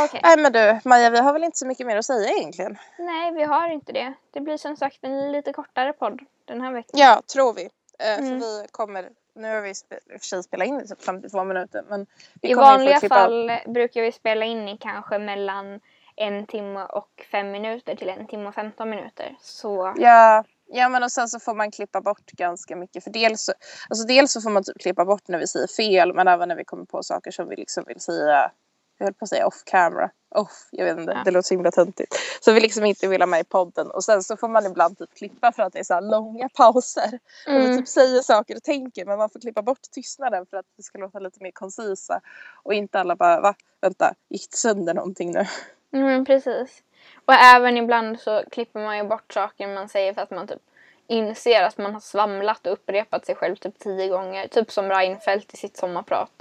Okej. 0.06 0.20
Nej 0.24 0.38
men 0.38 0.52
du 0.52 0.80
Maja, 0.90 1.10
vi 1.10 1.20
har 1.20 1.34
väl 1.34 1.44
inte 1.44 1.58
så 1.58 1.68
mycket 1.68 1.88
mer 1.88 1.98
att 1.98 2.06
säga 2.06 2.32
egentligen. 2.32 2.78
Nej, 3.00 3.32
vi 3.34 3.44
har 3.44 3.70
inte 3.70 3.92
det. 3.92 4.14
Det 4.32 4.42
blir 4.42 4.58
som 4.58 4.78
sagt 4.78 4.98
en 5.02 5.32
lite 5.32 5.54
kortare 5.54 5.94
podd 5.94 6.22
den 6.46 6.62
här 6.62 6.72
veckan. 6.72 7.00
Ja, 7.00 7.22
tror 7.34 7.54
vi. 7.54 7.70
Eh, 8.00 8.20
Mm. 8.20 8.40
För 8.42 8.62
vi 8.62 8.68
kommer, 8.72 9.10
nu 9.36 9.54
har 9.54 9.62
vi 9.62 9.70
i 9.70 9.74
och 10.16 10.22
för 10.22 10.28
sig 10.28 10.44
spelat 10.44 10.68
in 10.68 10.82
i 10.82 10.88
typ 10.88 11.04
52 11.04 11.44
minuter 11.44 11.84
men 11.90 12.06
I 12.42 12.54
vanliga 12.54 13.00
fall 13.00 13.52
brukar 13.68 14.02
vi 14.02 14.12
spela 14.12 14.46
in 14.46 14.68
i 14.70 14.78
kanske 14.78 15.20
mellan 15.20 15.80
en 16.16 16.48
timme 16.48 16.86
och 16.86 17.26
fem 17.32 17.52
minuter 17.52 17.96
till 17.96 18.10
en 18.10 18.28
timme 18.28 18.48
och 18.50 18.56
15 18.56 18.90
minuter. 18.90 19.36
Så 19.42 19.94
Ja, 19.98 20.44
ja 20.68 20.90
men 20.90 21.04
och 21.04 21.12
sen 21.12 21.28
så 21.28 21.40
får 21.40 21.54
man 21.54 21.72
klippa 21.72 22.02
bort 22.02 22.32
ganska 22.32 22.76
mycket 22.76 23.04
för 23.04 23.12
dels 23.12 23.46
så, 23.46 23.54
alltså 23.90 24.08
dels 24.08 24.32
så 24.32 24.42
får 24.42 24.50
man 24.50 24.64
typ 24.64 24.82
klippa 24.82 25.06
bort 25.06 25.28
när 25.28 25.40
vi 25.40 25.48
säger 25.48 25.68
fel 25.68 26.14
men 26.14 26.28
även 26.28 26.50
när 26.50 26.56
vi 26.56 26.66
kommer 26.66 26.86
på 26.86 27.04
saker 27.04 27.32
som 27.32 27.50
vi 27.50 27.56
liksom 27.56 27.84
vill 27.88 28.00
säga 28.00 28.52
jag 28.98 29.06
höll 29.06 29.14
på 29.14 29.24
att 29.24 29.30
säga 29.30 29.48
off 29.48 29.64
camera. 29.66 30.10
Off, 30.36 30.68
jag 30.72 30.86
vet 30.86 31.00
inte, 31.00 31.12
Ja. 31.12 31.22
det 31.26 31.32
låter 31.32 31.48
så 31.48 31.54
himla 31.54 31.72
töntigt. 31.72 32.16
Så 32.42 32.52
vi 32.54 32.60
liksom 32.60 32.86
inte 32.86 33.08
vill 33.08 33.22
ha 33.22 33.28
med 33.28 33.40
i 33.40 33.44
podden 33.44 33.92
och 33.92 34.04
sen 34.04 34.24
så 34.24 34.38
får 34.38 34.48
man 34.48 34.66
ibland 34.66 34.98
typ 34.98 35.14
klippa 35.16 35.52
för 35.52 35.64
att 35.64 35.74
det 35.74 35.80
är 35.80 35.84
så 35.84 35.94
här 35.94 36.02
långa 36.02 36.50
pauser. 36.50 37.20
Och 37.48 37.54
vi 37.54 37.66
mm, 37.66 37.78
typ 37.78 37.88
säger 37.88 38.22
saker 38.22 38.56
och 38.56 38.64
tänker 38.64 39.06
men 39.06 39.18
man 39.18 39.30
får 39.30 39.40
klippa 39.40 39.62
bort 39.62 39.82
tystnaden 39.92 40.46
för 40.46 40.58
att 40.58 40.66
det 40.78 40.84
ska 40.84 40.98
låta 40.98 41.20
lite 41.20 41.44
mer 41.44 41.52
koncisa. 41.52 42.22
Och 42.64 42.74
inte 42.74 43.00
alla 43.00 43.16
bara 43.16 43.42
va? 43.42 43.56
Vänta, 43.82 44.14
gick 44.30 44.52
det 44.52 44.58
sönder 44.58 44.94
någonting 44.94 45.32
nu? 45.32 45.46
mm, 45.94 46.26
precis. 46.26 46.84
Och 47.26 47.34
även 47.34 47.78
ibland 47.78 48.20
så 48.20 48.44
klipper 48.52 48.80
man 48.80 48.98
ju 48.98 49.04
bort 49.04 49.34
saker 49.34 49.68
man 49.68 49.90
säger 49.90 50.14
för 50.14 50.22
att 50.22 50.32
man 50.32 50.48
typ 50.48 50.62
inser 51.08 51.64
att 51.64 51.78
man 51.78 51.94
har 51.94 52.00
svamlat 52.00 52.68
och 52.68 52.74
upprepat 52.74 53.26
sig 53.26 53.36
själv 53.36 53.56
typ 53.56 53.80
tio 53.80 54.08
gånger. 54.08 54.48
Typ 54.48 54.72
som 54.72 54.90
Reinfeldt 54.90 55.54
i 55.54 55.58
sitt 55.58 55.78
sommarprat. 55.78 56.32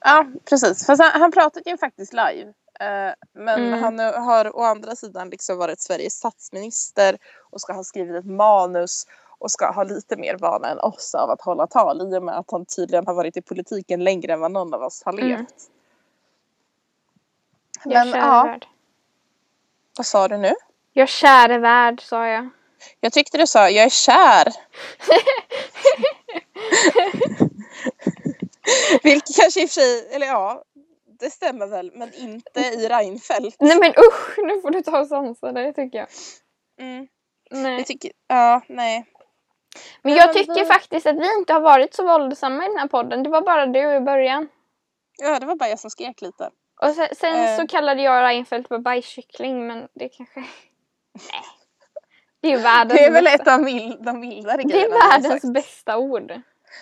Ja 0.00 0.26
precis, 0.44 0.86
fast 0.86 1.02
han, 1.02 1.20
han 1.20 1.32
pratade 1.32 1.70
ju 1.70 1.78
faktiskt 1.78 2.12
live. 2.12 2.52
Eh, 2.80 3.12
men 3.32 3.64
Mm. 3.64 3.82
han 3.82 3.98
har 3.98 4.56
å 4.56 4.62
andra 4.62 4.96
sidan 4.96 5.30
liksom 5.30 5.58
varit 5.58 5.80
Sveriges 5.80 6.12
statsminister 6.14 7.18
och 7.50 7.60
ska 7.60 7.72
ha 7.72 7.84
skrivit 7.84 8.16
ett 8.16 8.26
manus 8.30 9.06
och 9.38 9.50
ska 9.50 9.70
ha 9.72 9.82
lite 9.84 10.16
mer 10.16 10.36
vana 10.36 10.68
än 10.68 10.78
oss 10.80 11.14
av 11.14 11.30
att 11.30 11.40
hålla 11.42 11.66
tal 11.66 12.12
i 12.14 12.18
och 12.18 12.22
med 12.22 12.38
att 12.38 12.50
han 12.50 12.66
tydligen 12.66 13.06
har 13.06 13.14
varit 13.14 13.36
i 13.36 13.42
politiken 13.42 14.04
längre 14.04 14.32
än 14.32 14.40
vad 14.40 14.50
någon 14.52 14.74
av 14.74 14.82
oss 14.82 15.02
har 15.04 15.12
levt. 15.12 15.26
Mm. 15.28 15.46
Jag 17.84 18.06
Men 18.06 18.12
käre 18.12 18.20
ja, 18.26 18.42
värld. 18.44 18.66
vad 19.96 20.06
sa 20.06 20.28
du 20.28 20.36
nu? 20.36 20.52
Jag 20.92 21.08
käre 21.08 21.58
värld 21.58 22.02
sa 22.02 22.26
jag. 22.26 22.48
Jag 23.00 23.12
tyckte 23.12 23.38
du 23.38 23.46
sa 23.46 23.70
jag 23.70 23.84
är 23.84 23.88
kär. 23.90 24.48
Vilket 29.02 29.36
kanske 29.36 29.62
i 29.62 29.66
och 29.66 29.70
för 29.70 29.80
sig, 29.80 30.08
eller 30.14 30.26
ja, 30.26 30.62
det 31.20 31.30
stämmer 31.30 31.66
väl, 31.66 31.90
men 31.94 32.14
inte 32.14 32.60
i 32.60 32.88
Reinfeldt. 32.88 33.56
Nej 33.60 33.78
men 33.78 33.90
usch, 33.90 34.38
nu 34.38 34.60
får 34.60 34.70
du 34.70 34.82
ta 34.82 35.00
och 35.00 35.06
sansa 35.06 35.52
dig 35.52 35.74
tycker 35.74 35.98
jag. 35.98 36.08
Mm, 36.80 37.06
Nej. 37.50 37.76
jag 37.76 37.86
tycker, 37.86 38.12
ja, 38.28 38.60
nej. 38.68 39.04
Men 40.02 40.14
jag 40.14 40.32
tycker 40.34 40.64
faktiskt 40.64 41.06
att 41.06 41.16
vi 41.16 41.36
inte 41.38 41.52
har 41.52 41.60
varit 41.60 41.94
så 41.94 42.04
våldsamma 42.04 42.64
i 42.64 42.68
den 42.68 42.78
här 42.78 42.88
podden. 42.88 43.22
Det 43.22 43.30
var 43.30 43.42
bara 43.42 43.66
du 43.66 43.94
i 43.96 44.00
början. 44.00 44.48
Ja, 45.18 45.38
det 45.38 45.46
var 45.46 45.54
bara 45.54 45.68
jag 45.68 45.78
som 45.78 45.90
skrek 45.90 46.20
lite. 46.20 46.50
Och 46.82 46.90
sen, 46.94 47.08
sen 47.16 47.36
Eh. 47.36 47.56
så 47.56 47.66
kallade 47.66 48.02
jag 48.02 48.22
Reinfeldt 48.22 48.68
för 48.68 48.78
bajskyckling 48.78 49.66
men 49.66 49.88
det 49.94 50.08
kanske... 50.08 50.40
Nej. 50.40 51.42
Det 52.40 52.52
är 52.52 52.58
världens 52.62 52.98
Det 52.98 53.04
är 53.04 53.10
väl 53.10 53.24
bästa. 53.24 53.42
ett 53.42 53.48
av 53.48 53.60
mild, 53.62 54.04
de 54.04 54.20
mildare 54.20 54.56
Det 54.56 54.62
är 54.62 54.68
grejerna 54.68 54.94
vi 54.94 55.00
har 55.00 55.20
världens 55.20 55.52
bästa 55.52 55.98
ord. 55.98 56.32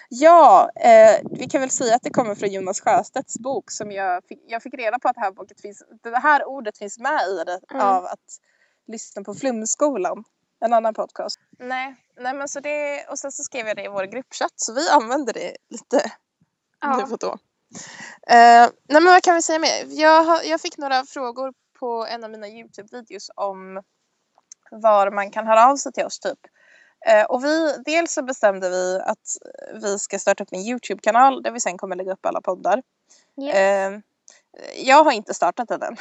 Ja, 0.08 0.70
eh, 0.76 1.16
vi 1.30 1.48
kan 1.48 1.60
väl 1.60 1.70
säga 1.70 1.94
att 1.96 2.02
det 2.02 2.10
kommer 2.10 2.34
från 2.34 2.52
Jonas 2.52 2.80
Sjöstedts 2.80 3.38
bok 3.38 3.70
som 3.70 3.92
jag 3.92 4.24
fick, 4.28 4.38
jag 4.46 4.62
fick 4.62 4.74
reda 4.74 4.98
på 4.98 5.08
att 5.08 5.14
det 5.14 5.20
här, 5.20 5.30
boket 5.32 5.60
finns, 5.60 5.82
det 6.02 6.18
här 6.18 6.44
ordet 6.48 6.78
finns 6.78 6.98
med 6.98 7.20
i 7.28 7.44
det 7.44 7.60
Mm. 7.70 7.86
av 7.86 8.04
att 8.04 8.40
lyssna 8.86 9.22
på 9.22 9.34
Flumskolan. 9.34 10.24
En 10.60 10.72
annan 10.72 10.94
podcast. 10.94 11.40
Nej, 11.58 11.94
nej 12.20 12.34
men 12.34 12.48
så 12.48 12.60
det, 12.60 13.06
och 13.10 13.18
sen 13.18 13.32
så 13.32 13.42
skrev 13.42 13.66
jag 13.66 13.76
det 13.76 13.84
i 13.84 13.88
vår 13.88 14.04
gruppchatt 14.04 14.52
så 14.56 14.72
vi 14.74 14.88
använder 14.88 15.32
det 15.32 15.56
lite 15.70 15.96
nu 15.96 16.10
Ja. 16.80 17.06
och 17.10 17.18
då. 17.18 17.32
Eh, 18.28 18.68
nej 18.88 19.02
men 19.02 19.04
vad 19.04 19.22
kan 19.22 19.34
vi 19.34 19.42
säga 19.42 19.58
mer? 19.58 19.84
Jag, 19.88 20.24
har, 20.24 20.42
jag 20.44 20.60
fick 20.60 20.78
några 20.78 21.04
frågor 21.04 21.52
på 21.80 22.06
en 22.10 22.24
av 22.24 22.30
mina 22.30 22.46
Youtube-videos 22.46 23.30
om 23.36 23.82
var 24.70 25.10
man 25.10 25.30
kan 25.30 25.46
höra 25.46 25.66
av 25.66 25.76
sig 25.76 25.92
till 25.92 26.04
oss 26.04 26.18
typ. 26.18 26.38
Eh, 27.06 27.24
och 27.24 27.44
vi, 27.44 27.76
dels 27.84 28.12
så 28.12 28.22
bestämde 28.22 28.70
vi 28.70 29.00
att 29.04 29.36
vi 29.82 29.98
ska 29.98 30.18
starta 30.18 30.42
upp 30.42 30.52
en 30.52 30.60
Youtube-kanal 30.60 31.42
där 31.42 31.50
vi 31.50 31.60
sen 31.60 31.78
kommer 31.78 31.96
lägga 31.96 32.12
upp 32.12 32.26
alla 32.26 32.40
poddar. 32.40 32.82
Yes. 33.42 33.54
Eh, 33.54 34.00
jag 34.76 35.04
har 35.04 35.12
inte 35.12 35.34
startat 35.34 35.68
den 35.68 35.82
än, 35.82 35.96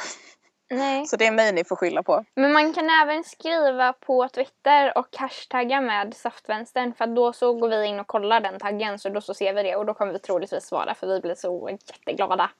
Nej. 0.70 1.06
så 1.06 1.16
det 1.16 1.26
är 1.26 1.32
mig 1.32 1.52
ni 1.52 1.64
får 1.64 1.76
skylla 1.76 2.02
på. 2.02 2.24
Men 2.34 2.52
man 2.52 2.72
kan 2.72 2.90
även 3.02 3.24
skriva 3.24 3.92
på 3.92 4.28
Twitter 4.28 4.98
och 4.98 5.16
hashtagga 5.16 5.80
med 5.80 6.14
saftvänstern 6.14 6.94
för 6.94 7.06
då 7.06 7.32
så 7.32 7.52
går 7.52 7.68
vi 7.68 7.86
in 7.86 8.00
och 8.00 8.06
kollar 8.06 8.40
den 8.40 8.58
taggen 8.58 8.98
så 8.98 9.08
då 9.08 9.20
så 9.20 9.34
ser 9.34 9.54
vi 9.54 9.62
det 9.62 9.76
och 9.76 9.86
då 9.86 9.94
kommer 9.94 10.12
vi 10.12 10.18
troligtvis 10.18 10.64
svara 10.64 10.94
för 10.94 11.06
vi 11.06 11.20
blir 11.20 11.34
så 11.34 11.68
jätteglada. 11.70 12.50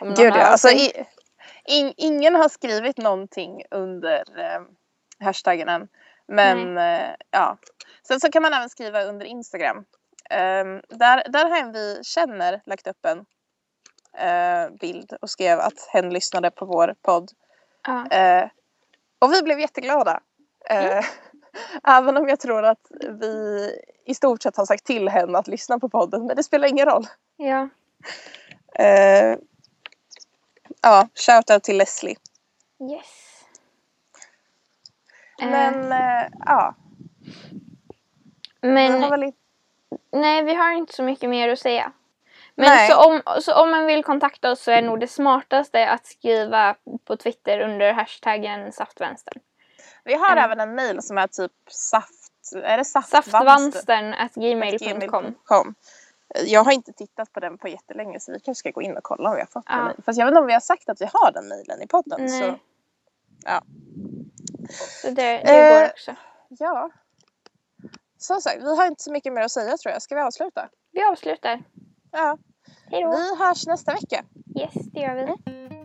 Gud 0.00 0.34
ja, 0.34 0.42
alltså 0.42 0.68
i, 0.68 0.92
in, 1.64 1.94
ingen 1.96 2.34
har 2.34 2.48
skrivit 2.48 2.96
någonting 2.98 3.62
under 3.70 4.24
eh, 4.36 4.60
hashtaggen 5.20 5.68
än. 5.68 5.88
Men 6.28 6.78
eh, 6.78 7.14
ja. 7.30 7.58
Sen 8.08 8.20
så 8.20 8.30
kan 8.30 8.42
man 8.42 8.52
även 8.52 8.68
skriva 8.68 9.02
under 9.02 9.26
Instagram. 9.26 9.84
Ehm, 10.30 10.80
där, 10.88 11.28
där 11.28 11.50
har 11.50 11.56
en 11.56 11.72
vi 11.72 12.00
känner 12.02 12.62
lagt 12.66 12.86
upp 12.86 13.04
en 13.06 13.18
eh, 14.18 14.70
bild 14.80 15.12
och 15.20 15.30
skrev 15.30 15.58
att 15.58 15.88
hen 15.92 16.10
lyssnade 16.10 16.50
på 16.50 16.66
vår 16.66 16.94
podd. 17.02 17.30
Ja. 17.86 18.06
Eh, 18.10 18.48
och 19.18 19.32
vi 19.32 19.42
blev 19.42 19.60
jätteglada. 19.60 20.20
Eh, 20.70 21.04
Även 21.88 22.16
om 22.16 22.28
jag 22.28 22.40
tror 22.40 22.64
att 22.64 22.90
vi 23.20 23.70
i 24.04 24.14
stort 24.14 24.42
sett 24.42 24.56
har 24.56 24.66
sagt 24.66 24.84
till 24.84 25.08
henne 25.08 25.38
att 25.38 25.48
lyssna 25.48 25.78
på 25.78 25.88
podden. 25.88 26.26
Men 26.26 26.36
det 26.36 26.42
spelar 26.42 26.68
ingen 26.68 26.86
roll. 26.86 27.06
ja. 27.36 27.68
Eh, 28.78 29.36
ja, 30.82 31.08
shoutout 31.14 31.64
till 31.64 31.78
Leslie. 31.78 32.16
Yes. 32.90 33.35
Eh, 35.42 35.48
Men 35.50 35.92
eh, 35.92 36.28
ja, 36.46 36.74
men. 38.60 39.10
Nej, 40.12 40.42
vi 40.42 40.54
har 40.54 40.70
inte 40.72 40.92
så 40.92 41.02
mycket 41.02 41.30
mer 41.30 41.48
att 41.48 41.58
säga. 41.58 41.92
Men 42.54 42.66
Nej. 42.66 42.90
så 42.90 43.04
om, 43.10 43.20
så 43.40 43.62
om 43.62 43.70
man 43.70 43.86
vill 43.86 44.04
kontakta 44.04 44.50
oss 44.50 44.62
så 44.62 44.70
är 44.70 44.82
nog 44.82 45.00
det 45.00 45.06
smartaste 45.08 45.90
att 45.90 46.06
skriva 46.06 46.74
på 47.04 47.16
Twitter 47.16 47.60
under 47.60 47.92
hashtaggen 47.92 48.72
saftvänstern. 48.72 49.40
Vi 50.04 50.14
har 50.14 50.32
Mm. 50.32 50.44
även 50.44 50.60
en 50.60 50.74
mail 50.74 51.02
som 51.02 51.18
är 51.18 51.26
typ 51.26 51.52
saft... 51.70 52.22
Är 52.64 52.76
det 52.78 52.84
saftvanster? 52.84 53.30
Saftvanstern 53.30 54.14
at 54.14 54.34
gmail.com. 54.34 55.74
Jag 56.46 56.64
har 56.64 56.72
inte 56.72 56.92
tittat 56.92 57.32
på 57.32 57.40
den 57.40 57.58
på 57.58 57.68
jättelänge 57.68 58.20
så 58.20 58.32
vi 58.32 58.40
kanske 58.40 58.58
ska 58.60 58.70
gå 58.70 58.82
in 58.82 58.96
och 58.96 59.02
kolla 59.02 59.28
om 59.28 59.34
vi 59.34 59.40
har 59.40 59.46
fått 59.46 59.64
Ja. 59.68 59.76
den. 59.76 60.02
Fast 60.04 60.18
jag 60.18 60.26
vet 60.26 60.30
inte 60.32 60.40
om 60.40 60.46
vi 60.46 60.52
har 60.52 60.60
sagt 60.60 60.88
att 60.88 61.00
vi 61.00 61.08
har 61.12 61.32
den 61.32 61.48
mailen 61.48 61.82
i 61.82 61.86
podden. 61.86 62.20
Nej. 62.24 62.40
Så 62.40 62.58
ja. 63.44 63.62
Så 65.02 65.10
det, 65.10 65.14
det 65.14 65.42
går 65.44 65.82
Eh, 65.84 65.90
också. 65.90 66.14
ja. 66.48 66.90
Som 68.18 68.40
sagt, 68.40 68.62
vi 68.62 68.76
har 68.76 68.86
inte 68.86 69.02
så 69.02 69.12
mycket 69.12 69.32
mer 69.32 69.42
att 69.42 69.50
säga 69.52 69.76
tror 69.76 69.92
jag. 69.92 70.02
Ska 70.02 70.14
vi 70.14 70.20
avsluta? 70.20 70.68
Vi 70.92 71.02
avslutar. 71.04 71.62
Ja. 72.12 72.38
Hej 72.90 73.02
då. 73.02 73.10
Vi 73.10 73.44
hörs 73.44 73.66
nästa 73.66 73.92
vecka. 73.92 74.24
Yes, 74.60 74.72
det 74.92 75.00
gör 75.00 75.14
vi. 75.14 75.75